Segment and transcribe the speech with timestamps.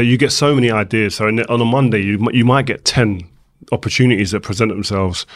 [0.00, 1.16] That you get so many ideas.
[1.16, 3.20] So in, on a Monday, you you might get ten
[3.70, 5.26] opportunities that present themselves.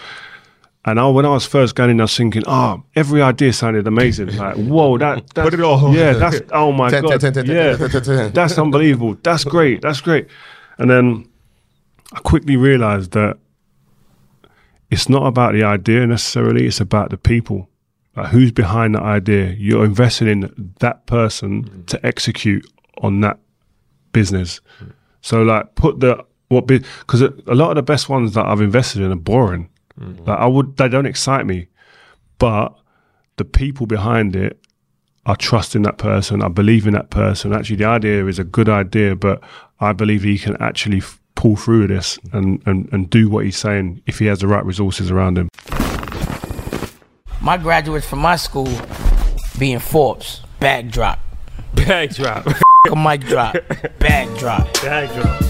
[0.87, 3.87] And I, when I was first going in, I was thinking, oh, every idea sounded
[3.87, 4.29] amazing.
[4.37, 5.95] Like, whoa, that that's, Put it all.
[5.95, 9.19] Yeah, that's oh my Ten, god, ten, ten, ten, yeah, that's unbelievable.
[9.23, 9.83] That's great.
[9.83, 10.29] That's great.
[10.79, 11.29] And then
[12.15, 13.39] I quickly realized that
[14.91, 16.67] it's not about the idea necessarily.
[16.67, 17.69] It's about the people.
[18.17, 19.55] Like who's behind that idea?
[19.59, 21.87] You're investing in that person mm.
[21.89, 22.67] to execute
[23.03, 23.39] on that
[24.15, 24.63] business.
[25.21, 29.03] So like put the what because a lot of the best ones that I've invested
[29.03, 29.69] in are boring.
[30.01, 30.27] Mm.
[30.27, 31.69] Like I would they don't excite me,
[32.39, 32.75] but
[33.37, 34.59] the people behind it
[35.27, 36.43] I trust in that person.
[36.43, 37.55] I believe in that person.
[37.55, 39.43] Actually, the idea is a good idea, but
[39.81, 43.57] I believe he can actually f- pull through this and, and, and do what he's
[43.57, 45.49] saying if he has the right resources around him.
[47.41, 48.69] My graduates from my school
[49.59, 51.19] being Forbes, backdrop.
[51.75, 52.47] drop, Bag drop.
[52.91, 53.57] A mic drop,
[53.99, 54.73] bag drop.
[54.83, 55.43] Bag drop.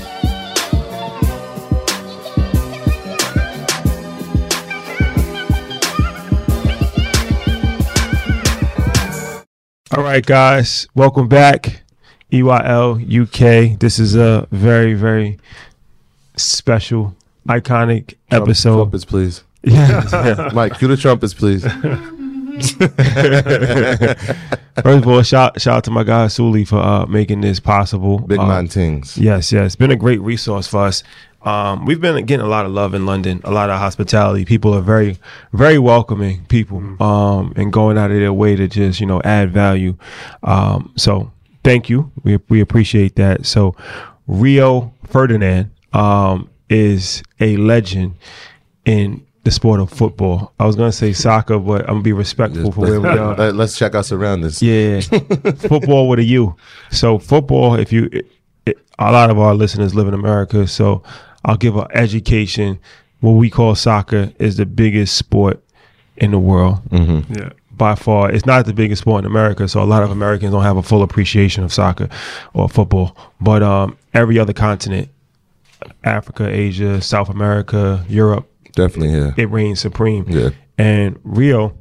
[9.96, 11.82] All right, guys, welcome back.
[12.32, 13.78] E EYL UK.
[13.78, 15.38] This is a very, very
[16.36, 17.14] special,
[17.48, 18.76] iconic Trump- episode.
[18.76, 19.42] Trumpets, please.
[19.66, 20.50] Yeah, yeah.
[20.54, 21.64] Mike, cue the trumpets, please.
[24.82, 28.18] First of all, shout shout out to my guy Suli for uh, making this possible.
[28.20, 29.16] Big Uh, man things.
[29.18, 29.66] Yes, yes.
[29.66, 31.02] It's been a great resource for us.
[31.42, 34.44] Um, we've been getting a lot of love in London, a lot of hospitality.
[34.46, 35.18] People are very,
[35.52, 39.50] very welcoming people, um, and going out of their way to just, you know, add
[39.50, 39.94] value.
[40.42, 41.30] Um, so
[41.62, 42.10] thank you.
[42.22, 43.44] We, we appreciate that.
[43.44, 43.76] So
[44.26, 48.14] Rio Ferdinand, um, is a legend
[48.86, 50.52] in the sport of football.
[50.58, 53.08] I was going to say soccer, but I'm going to be respectful for where we
[53.08, 53.36] are.
[53.52, 54.62] Let, us check our surroundings.
[54.62, 55.00] Yeah,
[55.68, 56.56] football with a U.
[56.90, 58.26] So football, if you, it,
[58.66, 61.02] it- a lot of our listeners live in America, so
[61.44, 62.78] I'll give an education.
[63.20, 65.62] What we call soccer is the biggest sport
[66.16, 67.50] in the world Yeah.
[67.72, 68.30] by far.
[68.30, 70.82] It's not the biggest sport in America, so a lot of Americans don't have a
[70.82, 72.08] full appreciation of soccer
[72.52, 73.16] or football.
[73.40, 75.08] But um, every other continent,
[76.04, 79.34] Africa, Asia, South America, Europe, Definitely here.
[79.36, 80.24] it reigns supreme.
[80.28, 80.50] Yeah.
[80.78, 81.76] And Rio,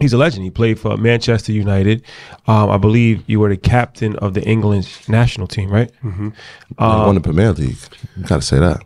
[0.00, 0.44] he's a legend.
[0.44, 2.02] He played for Manchester United.
[2.46, 5.90] Um, I believe you were the captain of the England national team, right?
[6.02, 6.08] He
[6.78, 7.76] won the Premier League.
[8.16, 8.82] You gotta say that.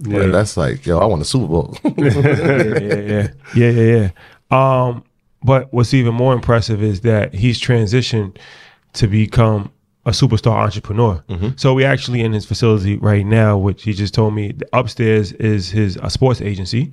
[0.00, 0.26] Yeah.
[0.26, 1.76] That's like, yo, I won the Super Bowl.
[1.84, 4.10] yeah, yeah, yeah, yeah, yeah, yeah.
[4.50, 5.02] Um,
[5.42, 8.36] but what's even more impressive is that he's transitioned
[8.94, 9.72] to become
[10.08, 11.22] a superstar entrepreneur.
[11.56, 15.32] So we actually in his facility right now, which he just told me, the upstairs
[15.32, 16.92] is his a sports agency,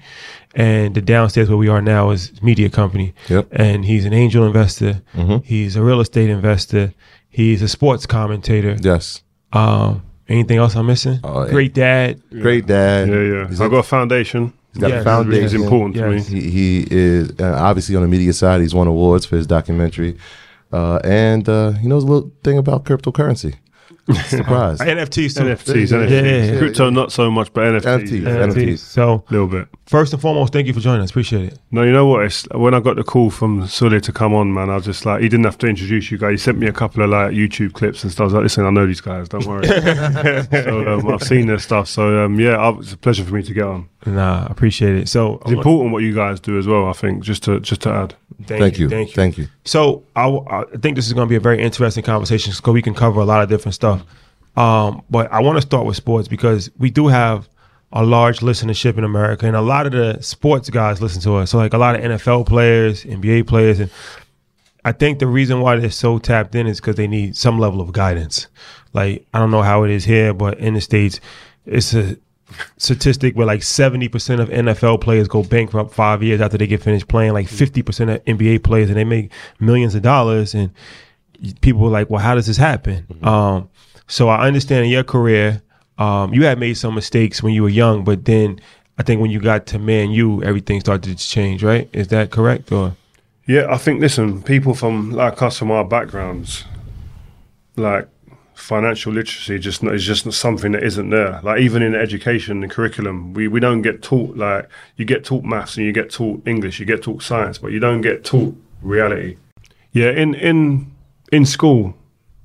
[0.53, 3.13] and the downstairs where we are now is media company.
[3.29, 3.47] Yep.
[3.51, 5.01] And he's an angel investor.
[5.43, 6.93] He's a real estate investor.
[7.29, 8.75] He's a sports commentator.
[8.81, 9.21] yes.
[9.53, 11.19] Um, anything else I'm missing?
[11.23, 11.47] Oh.
[11.49, 12.21] Great dad.
[12.29, 13.07] Great dad.
[13.07, 13.47] Yeah, yeah.
[13.47, 14.51] He's I've got a foundation.
[14.73, 15.61] He's got Yeah, a It's foundation.
[15.63, 16.21] important to me.
[16.21, 18.59] He, he is uh, obviously on the media side.
[18.59, 20.17] He's won awards for his documentary.
[20.71, 23.55] Uh, and uh, he knows a little thing about cryptocurrency.
[24.27, 24.79] Surprise.
[24.79, 25.33] NFTs.
[25.33, 26.09] NFTs, NFTs.
[26.11, 26.57] yeah, yeah, yeah.
[26.59, 27.81] Crypto, not so much, but NFTs.
[27.81, 28.21] NFTs.
[28.23, 28.45] yeah.
[28.47, 28.79] NFTs.
[28.79, 29.67] So A little bit.
[29.85, 31.09] First and foremost, thank you for joining us.
[31.09, 31.59] Appreciate it.
[31.71, 32.25] No, you know what?
[32.25, 35.05] It's, when I got the call from Sully to come on, man, I was just
[35.05, 36.31] like, he didn't have to introduce you guys.
[36.31, 38.21] He sent me a couple of like YouTube clips and stuff.
[38.21, 39.29] I was like, listen, I know these guys.
[39.29, 39.67] Don't worry.
[40.51, 41.87] so um, I've seen their stuff.
[41.87, 43.89] So um, yeah, I, it's a pleasure for me to get on.
[44.05, 45.09] Nah, I appreciate it.
[45.09, 46.87] So It's important what you guys do as well.
[46.87, 48.15] I think just to just to add.
[48.43, 48.89] Thank you.
[48.89, 49.15] Thank you.
[49.15, 49.47] Thank you.
[49.63, 52.81] So I, I think this is going to be a very interesting conversation because we
[52.81, 54.03] can cover a lot of different stuff.
[54.57, 57.49] Um, but I want to start with sports because we do have
[57.95, 61.51] a large listenership in America, and a lot of the sports guys listen to us.
[61.51, 63.89] So like a lot of NFL players, NBA players, and
[64.83, 67.79] I think the reason why they're so tapped in is because they need some level
[67.79, 68.47] of guidance.
[68.91, 71.21] Like I don't know how it is here, but in the states,
[71.65, 72.17] it's a
[72.77, 77.07] statistic where like 70% of NFL players go bankrupt five years after they get finished
[77.07, 80.53] playing, like 50% of NBA players, and they make millions of dollars.
[80.53, 80.71] And
[81.61, 83.07] people are like, well, how does this happen?
[83.23, 83.69] Um,
[84.07, 85.63] so I understand in your career,
[85.97, 88.59] um, you had made some mistakes when you were young, but then
[88.97, 91.89] I think when you got to Man U, everything started to change, right?
[91.93, 92.71] Is that correct?
[92.71, 92.95] Or
[93.45, 96.65] Yeah, I think listen, people from like us from our backgrounds,
[97.75, 98.07] like
[98.55, 101.39] financial literacy just is just not something that isn't there.
[101.43, 105.43] Like even in education and curriculum, we, we don't get taught like you get taught
[105.43, 108.55] maths and you get taught English, you get taught science, but you don't get taught
[108.81, 109.37] reality.
[109.91, 110.91] Yeah, in in
[111.31, 111.95] in school,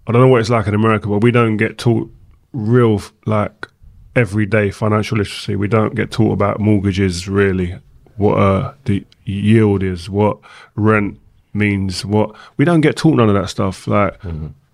[0.07, 2.11] I don't know what it's like in America, but we don't get taught
[2.53, 3.69] real like
[4.17, 5.57] everyday financial literacy.
[5.57, 7.79] We don't get taught about mortgages really,
[8.17, 10.39] what uh, the yield is, what
[10.75, 11.19] rent
[11.53, 13.87] means, what we don't get taught none of that stuff.
[13.87, 14.21] Like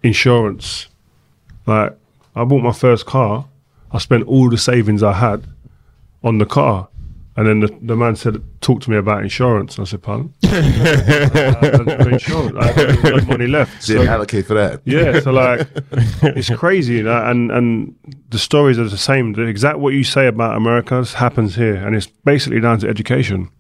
[0.03, 0.87] insurance,
[1.67, 1.97] like
[2.35, 3.47] I bought my first car,
[3.93, 5.47] I spent all the savings I had
[6.23, 6.89] on the car.
[7.39, 10.33] And then the, the man said, "Talk to me about insurance." And I said, "Pardon?"
[10.45, 12.57] Uh, insurance.
[12.59, 13.87] I had no money left.
[13.87, 14.81] Didn't So- allocate for that.
[14.85, 15.69] yeah, so like
[16.23, 17.95] it's crazy, you know, and and
[18.31, 19.35] the stories are the same.
[19.35, 23.51] The exact what you say about America happens here, and it's basically down to education,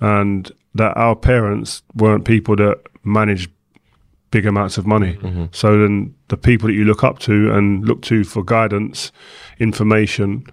[0.00, 3.50] and that our parents weren't people that managed
[4.30, 5.18] big amounts of money.
[5.52, 9.10] So then the people that you look up to and look to for guidance,
[9.58, 10.46] information,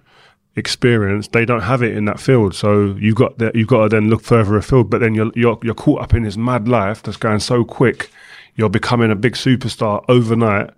[0.56, 2.54] experience, they don't have it in that field.
[2.54, 4.90] So you've got that you've got to then look further afield.
[4.90, 8.10] But then you're you're you're caught up in this mad life that's going so quick.
[8.56, 10.70] You're becoming a big superstar overnight.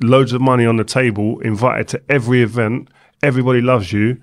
[0.00, 2.88] Loads of money on the table, invited to every event.
[3.22, 4.20] Everybody loves you,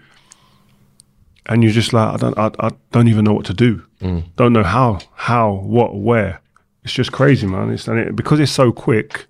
[1.46, 3.84] and you're just like, I don't, I, I don't even know what to do.
[4.02, 4.26] Mm.
[4.36, 6.42] Don't know how, how, what, where.
[6.84, 7.72] It's just crazy, man.
[7.72, 9.28] It's and it, because it's so quick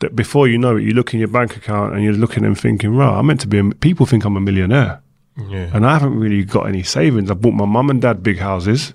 [0.00, 2.58] that before you know it, you look in your bank account and you're looking and
[2.58, 3.58] thinking, right, I'm meant to be.
[3.58, 5.00] A, people think I'm a millionaire,
[5.36, 5.70] Yeah.
[5.72, 7.30] and I haven't really got any savings.
[7.30, 8.92] I bought my mum and dad big houses.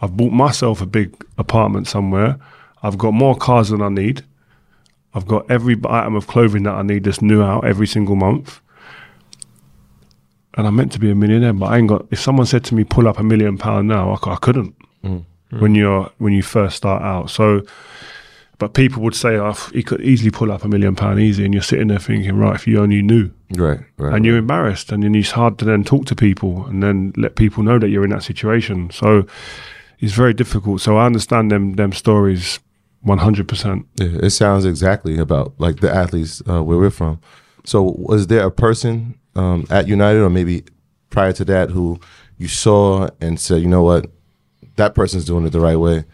[0.00, 2.36] I've bought myself a big apartment somewhere.
[2.82, 4.22] I've got more cars than I need.
[5.14, 8.60] I've got every item of clothing that I need that's new out every single month.
[10.56, 12.06] And I'm meant to be a millionaire, but I ain't got.
[12.10, 14.74] If someone said to me, "Pull up a million pound now," I couldn't.
[15.04, 15.24] Mm.
[15.52, 15.60] Mm.
[15.60, 17.62] When you're when you first start out, so.
[18.58, 21.52] But people would say, oh, he could easily pull up a million pound easy," and
[21.52, 24.14] you're sitting there thinking, "Right, if you only knew." Right, right.
[24.14, 27.36] and you're embarrassed, and then it's hard to then talk to people and then let
[27.36, 28.90] people know that you're in that situation.
[28.90, 29.26] So
[30.00, 30.80] it's very difficult.
[30.80, 32.60] So I understand them them stories
[33.02, 33.86] one hundred percent.
[33.96, 37.20] Yeah, it sounds exactly about like the athletes uh, where we're from.
[37.64, 40.64] So, was there a person um, at United, or maybe
[41.10, 41.98] prior to that, who
[42.36, 44.10] you saw and said, you know what,
[44.76, 46.04] that person's doing it the right way?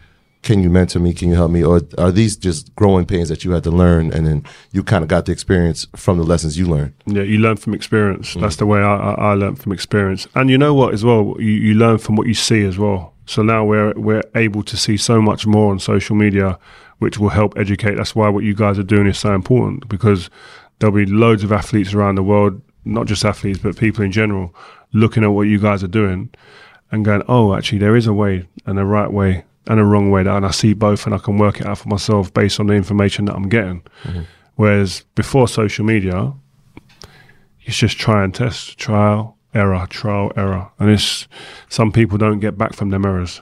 [0.43, 1.13] Can you mentor me?
[1.13, 1.63] Can you help me?
[1.63, 5.03] Or are these just growing pains that you had to learn, and then you kind
[5.03, 6.93] of got the experience from the lessons you learned?
[7.05, 8.31] Yeah, you learn from experience.
[8.31, 8.41] Mm-hmm.
[8.41, 10.27] That's the way I, I, I learned from experience.
[10.33, 13.13] And you know what, as well, you, you learn from what you see as well.
[13.27, 16.57] So now we're we're able to see so much more on social media,
[16.97, 17.95] which will help educate.
[17.95, 20.29] That's why what you guys are doing is so important because
[20.79, 24.55] there'll be loads of athletes around the world, not just athletes but people in general,
[24.91, 26.29] looking at what you guys are doing
[26.91, 30.11] and going, oh, actually, there is a way and a right way and a wrong
[30.11, 32.67] way, and I see both, and I can work it out for myself based on
[32.67, 33.83] the information that I'm getting.
[34.55, 36.33] Whereas before social media,
[37.63, 41.27] it's just try and test, trial, error, trial, error, and it's
[41.69, 43.41] some people don't get back from them errors.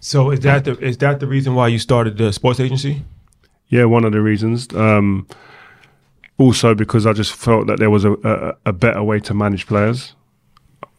[0.00, 3.02] So is that the is that the reason why you started the sports agency?
[3.68, 4.72] Yeah, one of the reasons.
[4.74, 5.26] Um,
[6.38, 9.66] also, because I just felt that there was a, a, a better way to manage
[9.66, 10.14] players.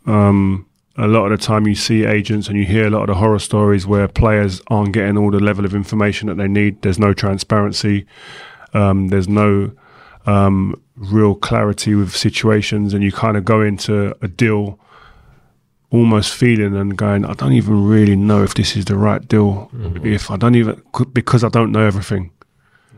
[0.06, 0.66] Um,
[0.98, 3.16] a lot of the time, you see agents and you hear a lot of the
[3.16, 6.82] horror stories where players aren't getting all the level of information that they need.
[6.82, 8.06] There's no transparency.
[8.74, 9.72] Um, there's no
[10.26, 14.80] um, real clarity with situations, and you kind of go into a deal
[15.90, 19.70] almost feeling and going, I don't even really know if this is the right deal.
[20.04, 20.82] If I don't even
[21.14, 22.32] because I don't know everything,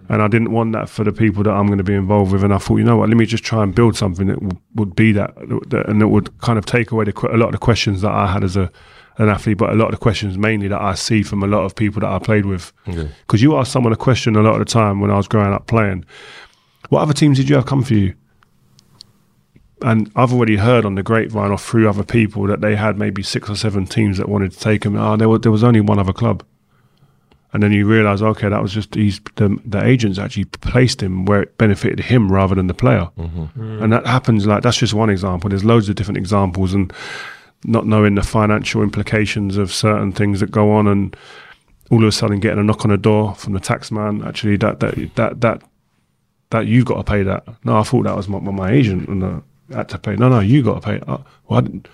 [0.10, 2.44] and I didn't want that for the people that I'm going to be involved with.
[2.44, 4.62] And I thought, you know what, let me just try and build something that w-
[4.76, 5.36] would be that,
[5.70, 8.12] that, and that would kind of take away the, a lot of the questions that
[8.12, 8.72] I had as a
[9.20, 11.66] an athlete, but a lot of the questions mainly that I see from a lot
[11.66, 12.72] of people that I played with.
[12.86, 15.54] Because you ask someone a question a lot of the time when I was growing
[15.54, 16.06] up playing,
[16.88, 18.16] what other teams did you have come for you?
[19.82, 23.22] And I've already heard on the grapevine or through other people that they had maybe
[23.22, 24.96] six or seven teams that wanted to take him.
[24.96, 26.44] Oh, ah, there was, there was only one other club.
[27.52, 31.26] And then you realise, okay, that was just he's the the agents actually placed him
[31.26, 33.44] where it benefited him rather than the player, mm-hmm.
[33.60, 33.82] mm.
[33.82, 34.46] and that happens.
[34.46, 35.50] Like that's just one example.
[35.50, 36.94] There's loads of different examples, and
[37.64, 41.16] not knowing the financial implications of certain things that go on, and
[41.90, 44.24] all of a sudden getting a knock on the door from the tax man.
[44.24, 45.64] Actually, that that that that
[46.52, 47.48] that you've got to pay that.
[47.64, 49.40] No, I thought that was my, my agent, and uh,
[49.72, 50.16] I had to pay.
[50.16, 51.02] No, no, you got to pay.
[51.08, 51.88] Oh, well, I didn't.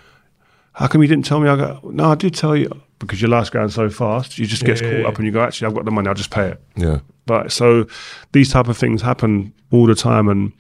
[0.74, 1.48] How come you didn't tell me?
[1.48, 1.80] I go.
[1.94, 4.38] No, I did tell you because your life's going so fast.
[4.38, 5.44] You just get Yeah, caught yeah, up, and you go.
[5.44, 6.08] Actually, I've got the money.
[6.08, 6.62] I'll just pay it.
[6.76, 7.00] Yeah.
[7.26, 7.88] But so
[8.32, 10.54] these type of things happen all the time, and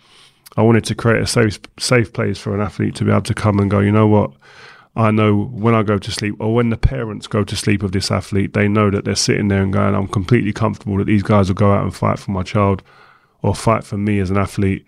[0.57, 3.33] I wanted to create a safe safe place for an athlete to be able to
[3.33, 3.79] come and go.
[3.79, 4.31] You know what?
[4.97, 7.91] I know when I go to sleep, or when the parents go to sleep of
[7.91, 11.23] this athlete, they know that they're sitting there and going, "I'm completely comfortable that these
[11.23, 12.81] guys will go out and fight for my child,
[13.41, 14.85] or fight for me as an athlete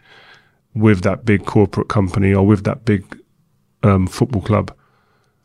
[0.74, 3.20] with that big corporate company or with that big
[3.84, 4.72] um, football club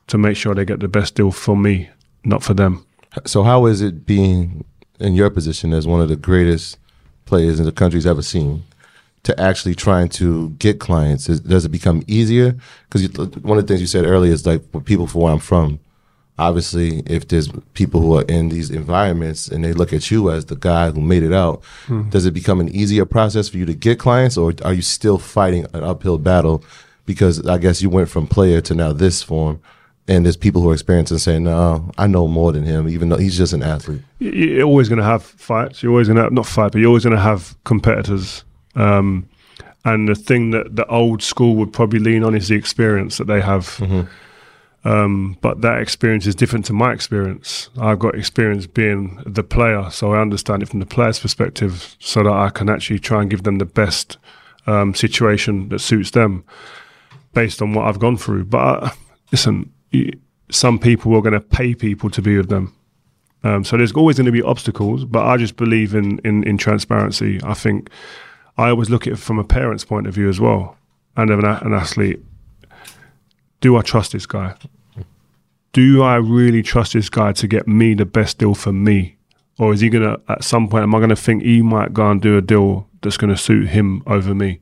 [0.09, 1.89] to make sure they get the best deal for me,
[2.25, 2.85] not for them.
[3.27, 4.65] So how is it being
[4.99, 6.79] in your position as one of the greatest
[7.25, 8.65] players in the country's ever seen
[9.23, 11.29] to actually trying to get clients?
[11.29, 12.57] Is, does it become easier?
[12.89, 13.09] Because
[13.43, 15.79] one of the things you said earlier is like for people from where I'm from.
[16.39, 20.47] Obviously, if there's people who are in these environments and they look at you as
[20.47, 22.09] the guy who made it out, hmm.
[22.09, 25.19] does it become an easier process for you to get clients, or are you still
[25.19, 26.65] fighting an uphill battle?
[27.05, 29.61] Because I guess you went from player to now this form,
[30.09, 33.17] and there's people who are experiencing saying, "No, I know more than him, even though
[33.17, 35.83] he's just an athlete." You're always going to have fights.
[35.83, 38.45] You're always going to not fight, but you're always going to have competitors.
[38.75, 39.29] Um,
[39.85, 43.27] and the thing that the old school would probably lean on is the experience that
[43.27, 43.79] they have.
[44.85, 47.71] Um, but that experience is different to my experience.
[47.79, 52.25] I've got experience being the player, so I understand it from the player's perspective, so
[52.25, 54.19] that I can actually try and give them the best
[54.67, 56.45] um, situation that suits them
[57.33, 58.47] based on what I've gone through.
[58.47, 58.91] But uh,
[59.31, 59.73] listen,
[60.51, 62.75] some people are going to pay people to be with them.
[63.45, 66.59] Um, so there's always going to be obstacles, but I just believe in, in in
[66.59, 67.41] transparency.
[67.43, 67.91] I think
[68.57, 70.77] I always look at it from a parent's point of view as well,
[71.17, 72.21] and of an, an athlete.
[73.61, 74.55] Do I trust this guy?
[75.73, 79.17] Do I really trust this guy to get me the best deal for me,
[79.59, 80.85] or is he gonna at some point?
[80.85, 84.03] Am I gonna think he might go and do a deal that's gonna suit him
[84.07, 84.61] over me?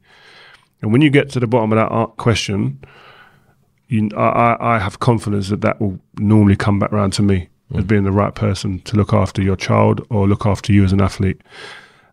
[0.80, 2.82] And when you get to the bottom of that uh, question,
[3.90, 7.48] you, I, I- I have confidence that that will normally come back around to me
[7.74, 10.92] as being the right person to look after your child or look after you as
[10.92, 11.40] an athlete.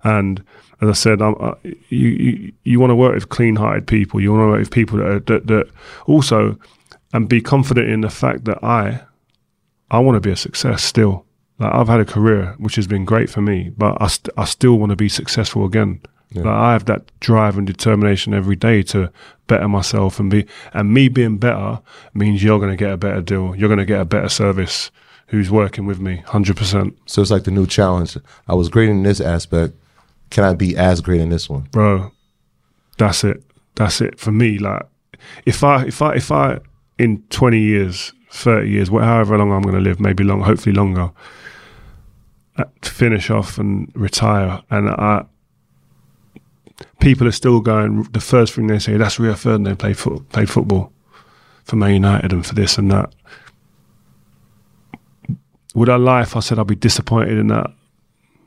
[0.04, 0.44] And
[0.82, 1.56] as I said, I'm, uh,
[1.90, 4.22] you you, you want to work with clean-hearted people.
[4.22, 5.70] You want to work with people that, are, that that
[6.06, 6.58] also
[7.14, 9.02] and be confident in the fact that I
[9.90, 11.26] I want to be a success still.
[11.60, 14.46] Like I've had a career which has been great for me, but I, st- I
[14.46, 16.02] still want to be successful again.
[16.34, 19.12] Like I have that drive and determination every day to
[19.48, 21.80] better myself and be and me being better
[22.14, 23.56] means you're going to get a better deal.
[23.56, 24.92] You're going to get a better service.
[25.28, 26.18] Who's working with me?
[26.26, 28.18] Hundred percent, So it's like the new challenge.
[28.48, 29.74] I was great in this aspect.
[30.30, 31.68] Can I be as great in this one?
[31.72, 32.12] bro.
[32.98, 33.44] That's it.
[33.76, 34.58] That's it for me.
[34.58, 34.84] Like
[35.46, 36.60] if I if I if I
[36.98, 41.12] in twenty years, thirty years, however long I'm going to live, maybe long, hopefully longer,
[42.58, 45.26] uh, to finish off and retire, and I.
[47.00, 48.04] People are still going.
[48.12, 50.92] The first thing they say, "That's Rio Ferdinand played foot, played football
[51.64, 53.14] for Man United and for this and that."
[55.74, 57.72] Would I lie if I said I'd be disappointed in that?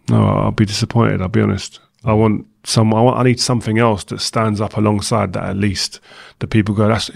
[0.09, 1.23] No, I'll be disappointed.
[1.23, 1.81] I'll be honest.
[2.05, 2.93] I want some.
[2.95, 3.19] I want.
[3.19, 5.45] I need something else that stands up alongside that.
[5.45, 6.01] At least
[6.41, 6.89] the people go.
[6.89, 7.11] That's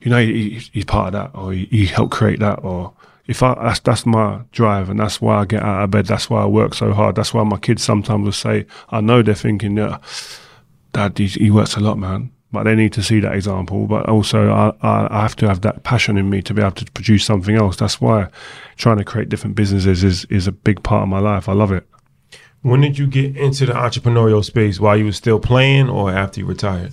[0.00, 2.92] you know he, he's part of that, or he, he helped create that, or
[3.26, 6.06] if I that's that's my drive, and that's why I get out of bed.
[6.06, 7.14] That's why I work so hard.
[7.16, 9.98] That's why my kids sometimes will say, I know they're thinking, yeah,
[10.92, 12.32] Dad, he, he works a lot, man.
[12.50, 13.86] But they need to see that example.
[13.86, 16.72] But also, I, I, I have to have that passion in me to be able
[16.72, 17.76] to produce something else.
[17.76, 18.28] That's why
[18.76, 21.48] trying to create different businesses is is a big part of my life.
[21.48, 21.86] I love it.
[22.62, 24.80] When did you get into the entrepreneurial space?
[24.80, 26.92] While you were still playing, or after you retired?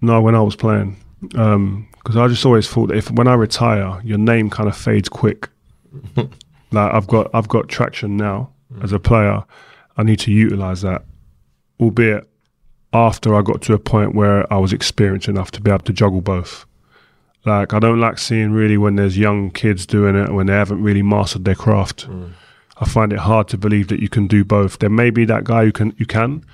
[0.00, 0.96] No, when I was playing,
[1.34, 4.76] um, because I just always thought that if when I retire, your name kind of
[4.76, 5.50] fades quick.
[6.16, 6.28] like
[6.72, 8.50] I've got, I've got traction now
[8.82, 9.44] as a player.
[9.96, 11.04] I need to utilize that,
[11.78, 12.28] albeit
[12.94, 15.92] after I got to a point where I was experienced enough to be able to
[15.92, 16.64] juggle both.
[17.44, 20.82] Like I don't like seeing really when there's young kids doing it when they haven't
[20.82, 22.06] really mastered their craft.
[22.78, 24.78] I find it hard to believe that you can do both.
[24.78, 26.44] There may be that guy who can, you can,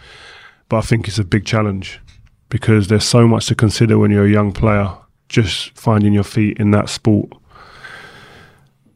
[0.68, 2.00] but I think it's a big challenge
[2.49, 4.97] because there's so much to consider when you're a young player.
[5.28, 7.30] Just finding your feet in that sport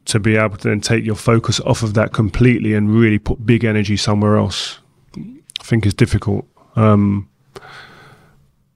[0.07, 3.47] to be able to then take your focus off of that completely and really put
[3.47, 4.79] big energy somewhere else.
[5.17, 6.47] I think is difficult.
[6.77, 7.29] Um,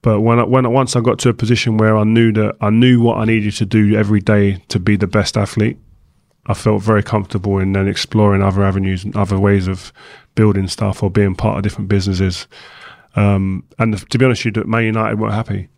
[0.03, 2.57] but when I, when I, once I got to a position where I knew that
[2.61, 5.79] I knew what I needed to do every day to be the best athlete,
[6.47, 9.93] I felt very comfortable in then exploring other avenues and other ways of
[10.35, 12.47] building stuff or being part of different businesses.
[13.17, 15.69] Um, and to be honest, with you, Man United weren't happy.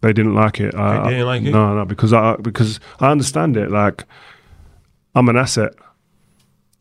[0.00, 0.74] They didn't like it.
[0.74, 1.50] I, They didn't like it?
[1.50, 3.70] No, no, because I because I understand it.
[3.70, 4.04] Like
[5.14, 5.74] I'm an asset.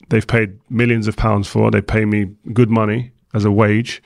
[0.09, 1.69] They've paid millions of pounds for.
[1.69, 4.01] They pay me good money as a wage.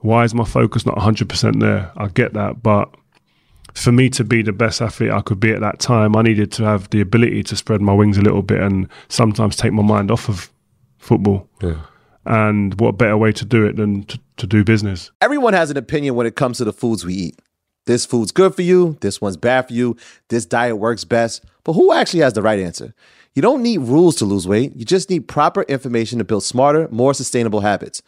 [0.00, 1.92] Why is my focus not 100% there?
[1.96, 2.94] I get that, but
[3.74, 6.52] for me to be the best athlete I could be at that time, I needed
[6.52, 9.82] to have the ability to spread my wings a little bit and sometimes take my
[9.82, 10.50] mind off of
[10.98, 11.48] football.
[11.62, 11.80] Yeah.
[12.26, 15.10] And what better way to do it than to, to do business?
[15.20, 17.38] Everyone has an opinion when it comes to the foods we eat.
[17.86, 19.96] This food's good for you, this one's bad for you,
[20.28, 21.44] this diet works best.
[21.64, 22.94] But who actually has the right answer?
[23.34, 26.88] You don't need rules to lose weight, you just need proper information to build smarter,
[26.90, 28.02] more sustainable habits.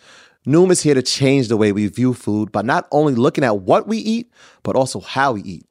[0.45, 3.59] Noom is here to change the way we view food by not only looking at
[3.59, 4.33] what we eat,
[4.65, 5.67] but also how we eat.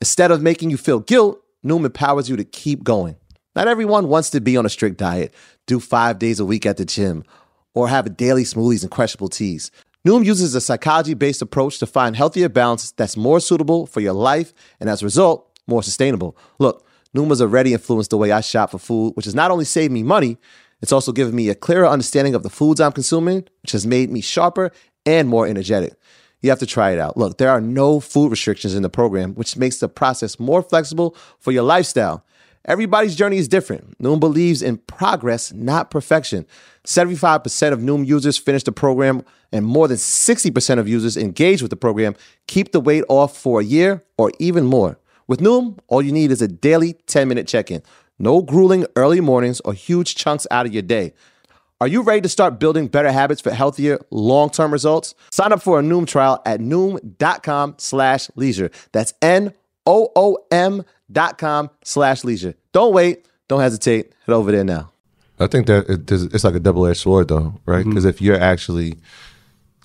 [0.00, 3.14] Instead of making you feel guilt, Noom empowers you to keep going.
[3.54, 5.32] Not everyone wants to be on a strict diet,
[5.66, 7.22] do five days a week at the gym,
[7.72, 9.70] or have daily smoothies and crushable teas.
[10.04, 14.12] Noom uses a psychology based approach to find healthier balance that's more suitable for your
[14.12, 16.36] life and as a result, more sustainable.
[16.58, 19.64] Look, Noom has already influenced the way I shop for food, which has not only
[19.64, 20.36] saved me money,
[20.82, 24.10] it's also given me a clearer understanding of the foods I'm consuming, which has made
[24.10, 24.70] me sharper
[25.04, 25.94] and more energetic.
[26.42, 27.16] You have to try it out.
[27.16, 31.16] Look, there are no food restrictions in the program, which makes the process more flexible
[31.38, 32.24] for your lifestyle.
[32.66, 33.96] Everybody's journey is different.
[33.98, 36.46] Noom believes in progress, not perfection.
[36.84, 41.70] 75% of Noom users finish the program, and more than 60% of users engage with
[41.70, 42.16] the program
[42.48, 44.98] keep the weight off for a year or even more.
[45.28, 47.82] With Noom, all you need is a daily 10 minute check in.
[48.18, 51.12] No grueling early mornings or huge chunks out of your day.
[51.80, 55.14] Are you ready to start building better habits for healthier, long-term results?
[55.30, 58.70] Sign up for a Noom trial at Noom.com slash leisure.
[58.92, 62.54] That's N-O-O-M dot com slash leisure.
[62.72, 63.26] Don't wait.
[63.48, 64.12] Don't hesitate.
[64.26, 64.90] Head over there now.
[65.38, 67.80] I think that it, it's like a double edged sword, though, right?
[67.80, 67.90] Mm-hmm.
[67.90, 68.96] Because if you're actually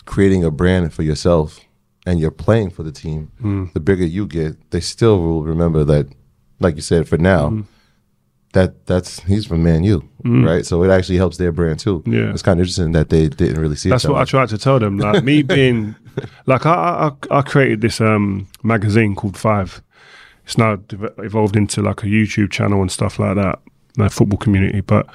[0.06, 1.60] creating a brand for yourself
[2.06, 3.74] and you're playing for the team, Mm.
[3.74, 6.08] the bigger you get, they still will remember that,
[6.62, 7.62] like you said, for now, Mm-hmm.
[8.54, 10.66] That that's he's from Man U, right?
[10.66, 12.02] So it actually helps their brand too.
[12.02, 12.14] Mm.
[12.14, 12.32] Yeah.
[12.32, 13.90] it's kind of interesting that they didn't really see.
[13.90, 14.98] That's what I tried to tell them.
[14.98, 15.96] Like me being,
[16.46, 19.82] like I, I, I created this um, magazine called Five.
[20.46, 20.80] It's now
[21.20, 23.60] evolved into like a YouTube channel and stuff like that,
[23.96, 24.82] the football community.
[24.82, 25.08] But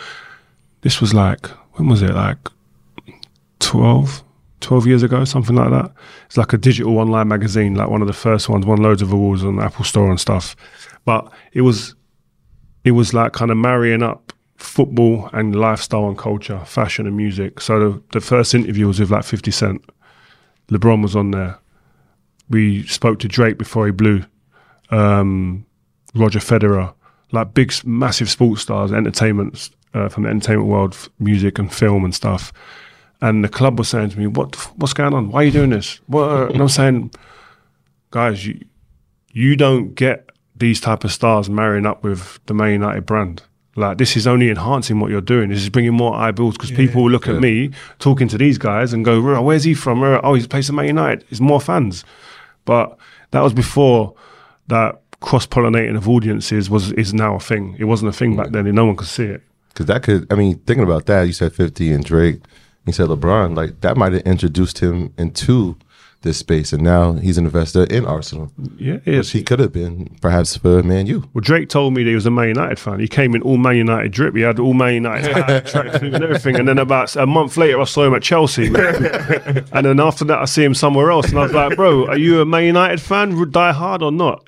[0.82, 2.14] this was like, when was it?
[2.14, 2.38] Like
[3.58, 4.22] 12,
[4.60, 5.90] 12 years ago, something like that.
[6.26, 9.12] It's like a digital online magazine, like one of the first ones, won loads of
[9.12, 10.54] awards on the Apple Store and stuff.
[11.04, 11.95] But it was,
[12.86, 17.60] it was like kind of marrying up football and lifestyle and culture, fashion and music.
[17.60, 19.90] So the, the first interview was with like 50 Cent.
[20.68, 21.58] LeBron was on there.
[22.48, 24.24] We spoke to Drake before he blew.
[24.90, 25.66] Um,
[26.14, 26.94] Roger Federer,
[27.32, 32.14] like big, massive sports stars, entertainment uh, from the entertainment world, music and film and
[32.14, 32.52] stuff.
[33.20, 34.54] And the club was saying to me, "What?
[34.76, 35.30] What's going on?
[35.30, 36.52] Why are you doing this?" What?
[36.52, 37.10] And I'm saying,
[38.12, 38.64] guys, you
[39.32, 40.25] you don't get
[40.56, 43.42] these type of stars marrying up with the Man United brand.
[43.76, 45.50] Like this is only enhancing what you're doing.
[45.50, 48.94] This is bringing more eyeballs because people will look at me talking to these guys
[48.94, 50.02] and go, "Where's he from?
[50.02, 51.24] Oh, he's plays for Man United.
[51.28, 52.04] It's more fans."
[52.64, 52.96] But
[53.32, 54.14] that was before
[54.68, 57.76] that cross pollinating of audiences was is now a thing.
[57.78, 59.42] It wasn't a thing back then, and no one could see it.
[59.68, 62.40] Because that could, I mean, thinking about that, you said 50 and Drake,
[62.86, 65.76] you said LeBron, like that might have introduced him into
[66.26, 66.72] this space.
[66.72, 68.52] And now he's an investor in Arsenal.
[68.76, 71.28] Yeah, it Which he could have been perhaps for Man U.
[71.32, 73.00] Well, Drake told me that he was a Man United fan.
[73.00, 74.36] He came in all Man United drip.
[74.36, 76.56] He had all Man United hat, tracksuit and everything.
[76.56, 78.66] And then about a month later, I saw him at Chelsea.
[78.66, 81.30] and then after that, I see him somewhere else.
[81.30, 83.50] And I was like, bro, are you a Man United fan?
[83.50, 84.46] Die hard or not?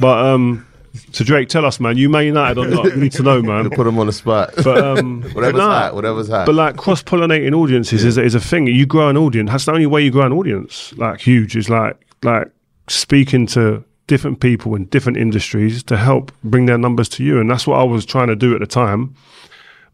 [0.00, 2.84] But um, so Drake, tell us, man, you Man United or not?
[2.84, 3.68] We need to know, man.
[3.70, 4.52] Put them on the spot.
[4.56, 5.80] But um, whatever's but nah.
[5.80, 6.46] hot, whatever's hot.
[6.46, 8.68] But like cross pollinating audiences is, is a thing.
[8.68, 9.50] You grow an audience.
[9.50, 10.92] That's the only way you grow an audience.
[10.96, 12.50] Like huge is like like
[12.88, 17.40] speaking to different people in different industries to help bring their numbers to you.
[17.40, 19.14] And that's what I was trying to do at the time.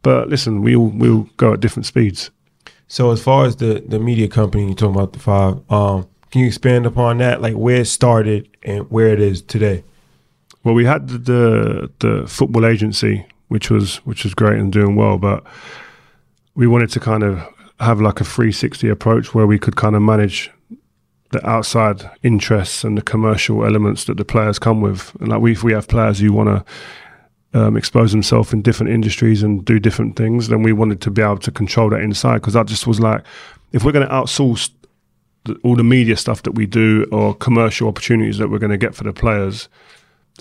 [0.02, 2.30] But listen, we all we all go at different speeds.
[2.88, 6.42] So as far as the the media company you're talking about the five, um, can
[6.42, 7.40] you expand upon that?
[7.40, 9.82] Like where it started and where it is today?
[10.64, 15.18] Well, we had the, the football agency, which was which was great and doing well,
[15.18, 15.44] but
[16.54, 17.42] we wanted to kind of
[17.80, 20.50] have like a 360 approach where we could kind of manage
[21.30, 25.14] the outside interests and the commercial elements that the players come with.
[25.20, 26.64] And like we, if we have players who want
[27.52, 31.10] to um, expose themselves in different industries and do different things, then we wanted to
[31.10, 32.34] be able to control that inside.
[32.34, 33.24] Because that just was like,
[33.72, 34.70] if we're going to outsource
[35.44, 38.78] the, all the media stuff that we do or commercial opportunities that we're going to
[38.78, 39.68] get for the players,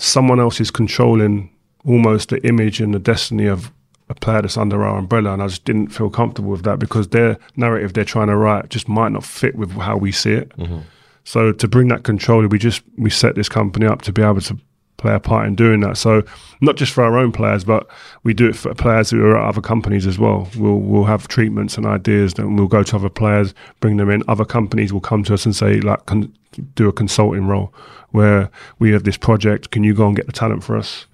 [0.02, 1.50] someone else is controlling
[1.86, 3.72] almost the image and the destiny of
[4.08, 5.32] a player that's under our umbrella.
[5.32, 8.68] And I just didn't feel comfortable with that because their narrative they're trying to write
[8.68, 10.50] just might not fit with how we see it.
[10.56, 10.80] Mm-hmm.
[11.24, 14.40] So to bring that control, we just we set this company up to be able
[14.40, 14.58] to
[14.96, 15.96] play a part in doing that.
[15.96, 16.22] So
[16.60, 17.88] not just for our own players, but
[18.22, 20.48] we do it for players who are at other companies as well.
[20.56, 24.22] We'll we'll have treatments and ideas, and we'll go to other players, bring them in.
[24.28, 26.32] Other companies will come to us and say, like, con-
[26.74, 27.72] do a consulting role
[28.12, 29.70] where we have this project.
[29.70, 31.06] Can you go and get the talent for us?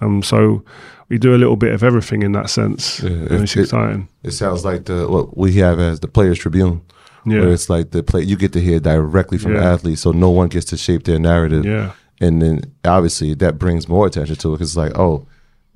[0.00, 0.62] Um, so
[1.08, 3.00] we do a little bit of everything in that sense.
[3.00, 4.08] and it- it's exciting.
[4.22, 6.80] It sounds like the what we have as the Players Tribune,
[7.26, 7.40] Yeah.
[7.40, 9.72] where it's like the play you get to hear directly from the Yeah.
[9.72, 11.64] athletes, so no one gets to shape their narrative.
[11.64, 11.92] Yeah.
[12.20, 15.24] and then obviously that brings more attention to it because it's like, oh,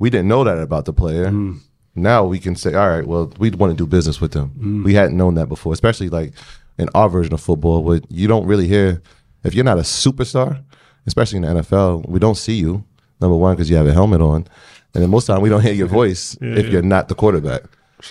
[0.00, 1.58] we didn't know that about the player, Mm.
[1.94, 4.82] now we can say, all right, well, we want to do business with them.
[4.85, 6.32] We hadn't known that before, especially like
[6.78, 9.00] in our version of football, where you don't really hear
[9.44, 10.62] if you're not a superstar,
[11.07, 12.85] especially in the NFL, we don't see you.
[13.20, 14.46] Number one, because you have a helmet on,
[14.94, 17.14] and then most of the time we don't hear your voice if you're not the
[17.14, 17.62] quarterback.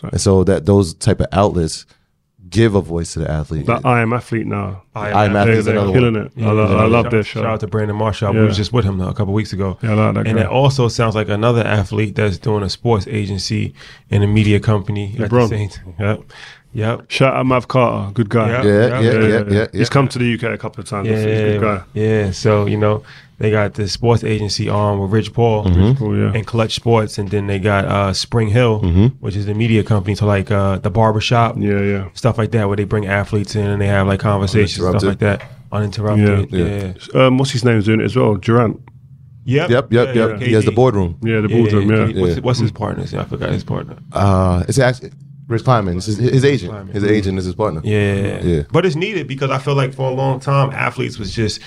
[0.04, 1.86] And so that those type of outlets
[2.50, 3.66] give a voice to the athlete.
[3.66, 4.84] That I am athlete now.
[4.96, 6.26] I am They, athlete is they're killing one.
[6.28, 6.32] it.
[6.38, 7.28] I, lo- I love this.
[7.28, 7.42] show.
[7.42, 8.34] Shout out to Brandon Marshall.
[8.34, 9.78] We was just with him though, a couple weeks ago.
[9.82, 10.44] Yeah, I like that And guy.
[10.46, 13.74] it also sounds like another athlete that's doing a sports agency
[14.10, 15.12] and a media company.
[15.14, 15.50] at the LeBron.
[15.50, 15.94] same time.
[16.00, 16.24] Yep.
[16.74, 17.12] Yep.
[17.12, 18.50] Shout out Mav Carter, good guy.
[18.50, 18.64] Yeah.
[18.64, 21.08] yeah, yeah, yeah, yeah, yeah, He's come to the UK a couple of times.
[21.10, 21.84] He's a good Yeah, guy.
[21.94, 22.32] yeah.
[22.32, 23.04] So you know
[23.40, 25.64] they got the sports agency on with Rich Paul
[25.96, 26.32] Cool, yeah.
[26.34, 28.80] and Clutch Sports, and then they got uh, Spring Hill,
[29.20, 32.10] which is the media company to like uh, the barbershop, Yeah, yeah.
[32.14, 35.20] stuff like that, where they bring athletes in and they have like conversations, stuff like
[35.20, 36.52] that, uninterrupted.
[36.54, 36.94] Yeah.
[37.14, 37.26] Yeah.
[37.26, 38.36] Um, what's his name's doing it as well?
[38.36, 38.80] Durant.
[39.44, 39.70] Yep.
[39.72, 40.40] Yep, yep, Yeah, yep.
[40.40, 40.46] yeah.
[40.48, 41.18] He has the boardroom.
[41.24, 41.90] Yeah, the boardroom.
[41.90, 42.22] Yeah, KD.
[42.22, 42.42] What's, Yeah.
[42.42, 43.06] what's his partner?
[43.12, 43.98] Yeah, I forgot his partner.
[44.14, 45.10] Uh, it's actually
[45.52, 45.96] Rich Kleiman.
[45.96, 46.72] His, his agent.
[46.72, 46.94] Kleiman.
[46.94, 47.82] His agent is his partner.
[47.84, 48.42] Yeah.
[48.42, 48.64] Yeah.
[48.72, 51.60] But it's needed because I feel like for a long time athletes was just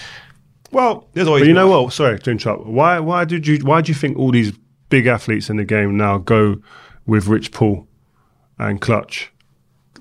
[0.74, 1.92] well, there's always But you know what?
[1.92, 2.66] Sorry to interrupt.
[2.66, 2.98] Why?
[2.98, 3.58] Why did you?
[3.58, 4.52] Why do you think all these
[4.88, 6.56] big athletes in the game now go
[7.06, 7.86] with Rich Paul
[8.58, 9.30] and Clutch?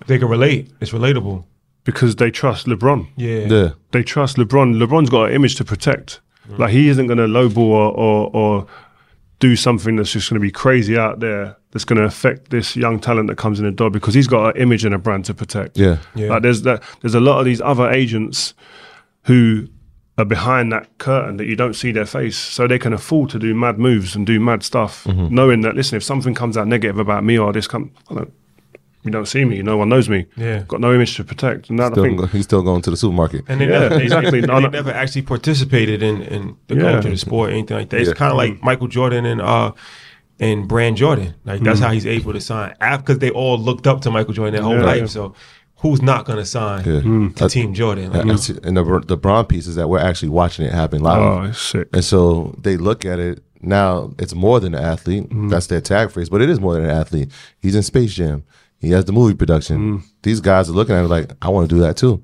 [0.08, 0.72] They can relate.
[0.82, 1.46] It's relatable.
[1.84, 3.08] Because they trust LeBron.
[3.17, 3.46] Yeah.
[3.48, 3.69] Yeah.
[3.91, 4.82] They trust LeBron.
[4.82, 6.22] LeBron's got an image to protect.
[6.50, 6.58] Mm.
[6.58, 8.67] Like he isn't going to lowball or, or or
[9.47, 11.58] do something that's just going to be crazy out there.
[11.71, 14.56] That's going to affect this young talent that comes in the door because he's got
[14.56, 15.77] an image and a brand to protect.
[15.77, 15.97] Yeah.
[16.15, 16.29] Yeah.
[16.29, 16.82] Like there's that.
[17.01, 18.53] There's a lot of these other agents
[19.23, 19.67] who
[20.17, 23.39] are behind that curtain that you don't see their face, so they can afford to
[23.39, 25.34] do mad moves and do mad stuff, Mm-hmm.
[25.36, 28.34] knowing that listen, if something comes out negative about me or this come, I don't,
[29.03, 30.25] you don't see me, no one knows me.
[30.37, 30.63] Yeah.
[30.67, 33.43] got no image to protect, and that I think he's still going to the supermarket.
[33.47, 34.41] And they Yeah, never, exactly.
[34.41, 34.69] They, No, no.
[34.69, 36.81] never actually participated in, in the Yeah.
[36.93, 37.99] culture, the sport, anything like that.
[37.99, 38.15] It's Yeah.
[38.15, 39.71] kind of like Michael Jordan and uh
[40.39, 41.35] and Brand Jordan.
[41.45, 41.83] Like that's Mm.
[41.83, 44.77] how he's able to sign because they all looked up to Michael Jordan their whole
[44.77, 44.85] Yeah.
[44.85, 45.09] life.
[45.09, 45.33] So
[45.77, 47.29] who's not going to sign Yeah.
[47.35, 48.11] to Team Jordan?
[48.11, 51.01] Like, And it's- and the the Bron piece is that we're actually watching it happen
[51.01, 51.21] live.
[51.21, 51.87] oh, it's sick.
[51.93, 54.11] And so they look at it now.
[54.17, 55.25] It's more than an athlete.
[55.29, 55.49] Mm-hmm.
[55.49, 57.29] That's their tag phrase, but it is more than an athlete.
[57.61, 58.43] He's in Space Jam.
[58.84, 59.78] He has the movie production.
[59.78, 60.06] Mm-hmm.
[60.24, 62.24] These guys are looking at it like, I want to do that too.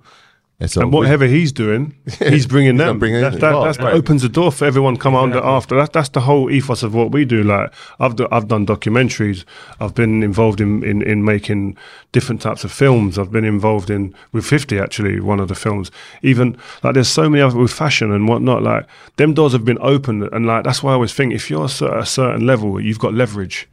[0.62, 3.00] And so And we- whatever he's doing, he's bringing He's them.
[3.00, 3.94] bringing That's, that, involved, that's right.
[3.94, 5.74] opens the door for everyone to come under after.
[5.78, 7.44] That, that's the whole ethos of what we do.
[7.44, 9.46] Like I've do, I've done documentaries.
[9.80, 11.78] I've been involved in, in in making
[12.12, 13.18] different types of films.
[13.18, 15.92] I've been involved in with Fifty actually one of the films.
[16.24, 18.62] Even like there's so many other with fashion and whatnot.
[18.62, 21.70] Like them doors have been opened, and like that's why I always think if you're
[21.82, 23.70] a a certain level, you've got leverage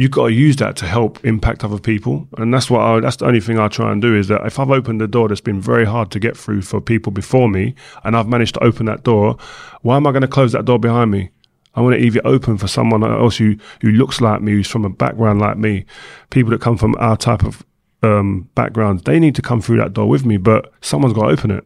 [0.00, 2.26] you've got to use that to help impact other people.
[2.38, 4.58] And that's what I, that's the only thing I try and do is that if
[4.58, 7.74] I've opened a door that's been very hard to get through for people before me,
[8.02, 9.36] and I've managed to open that door,
[9.82, 11.28] why am I going to close that door behind me?
[11.74, 14.68] I want to leave it open for someone else who, who looks like me, who's
[14.68, 15.84] from a background like me,
[16.30, 17.62] people that come from our type of
[18.02, 19.04] um, background.
[19.04, 21.64] They need to come through that door with me, but someone's got to open it.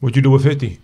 [0.00, 0.78] What'd you do with Fifty?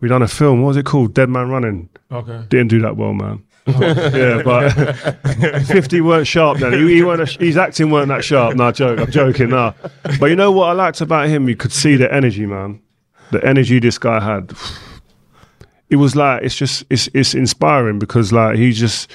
[0.00, 0.62] We done a film.
[0.62, 1.12] What was it called?
[1.12, 1.90] Dead Man Running.
[2.10, 2.44] Okay.
[2.48, 3.44] Didn't do that well, man.
[3.66, 4.70] yeah, but
[5.66, 6.58] fifty weren't sharp.
[6.58, 7.28] Then he, he weren't.
[7.40, 8.56] His acting weren't that sharp.
[8.56, 8.98] No, joke.
[8.98, 9.50] I'm joking.
[9.50, 9.74] Nah.
[10.18, 11.48] But you know what I liked about him?
[11.48, 12.80] You could see the energy, man.
[13.32, 14.52] The energy this guy had.
[15.90, 19.10] It was like it's just it's it's inspiring because like he just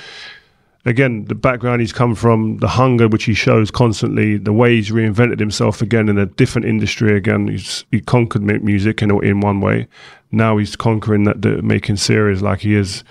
[0.86, 4.92] again the background he's come from, the hunger which he shows constantly, the way he's
[4.92, 7.48] reinvented himself again in a different industry again.
[7.48, 9.88] He's he conquered music in in one way.
[10.32, 13.04] Now he's conquering that the making series like he is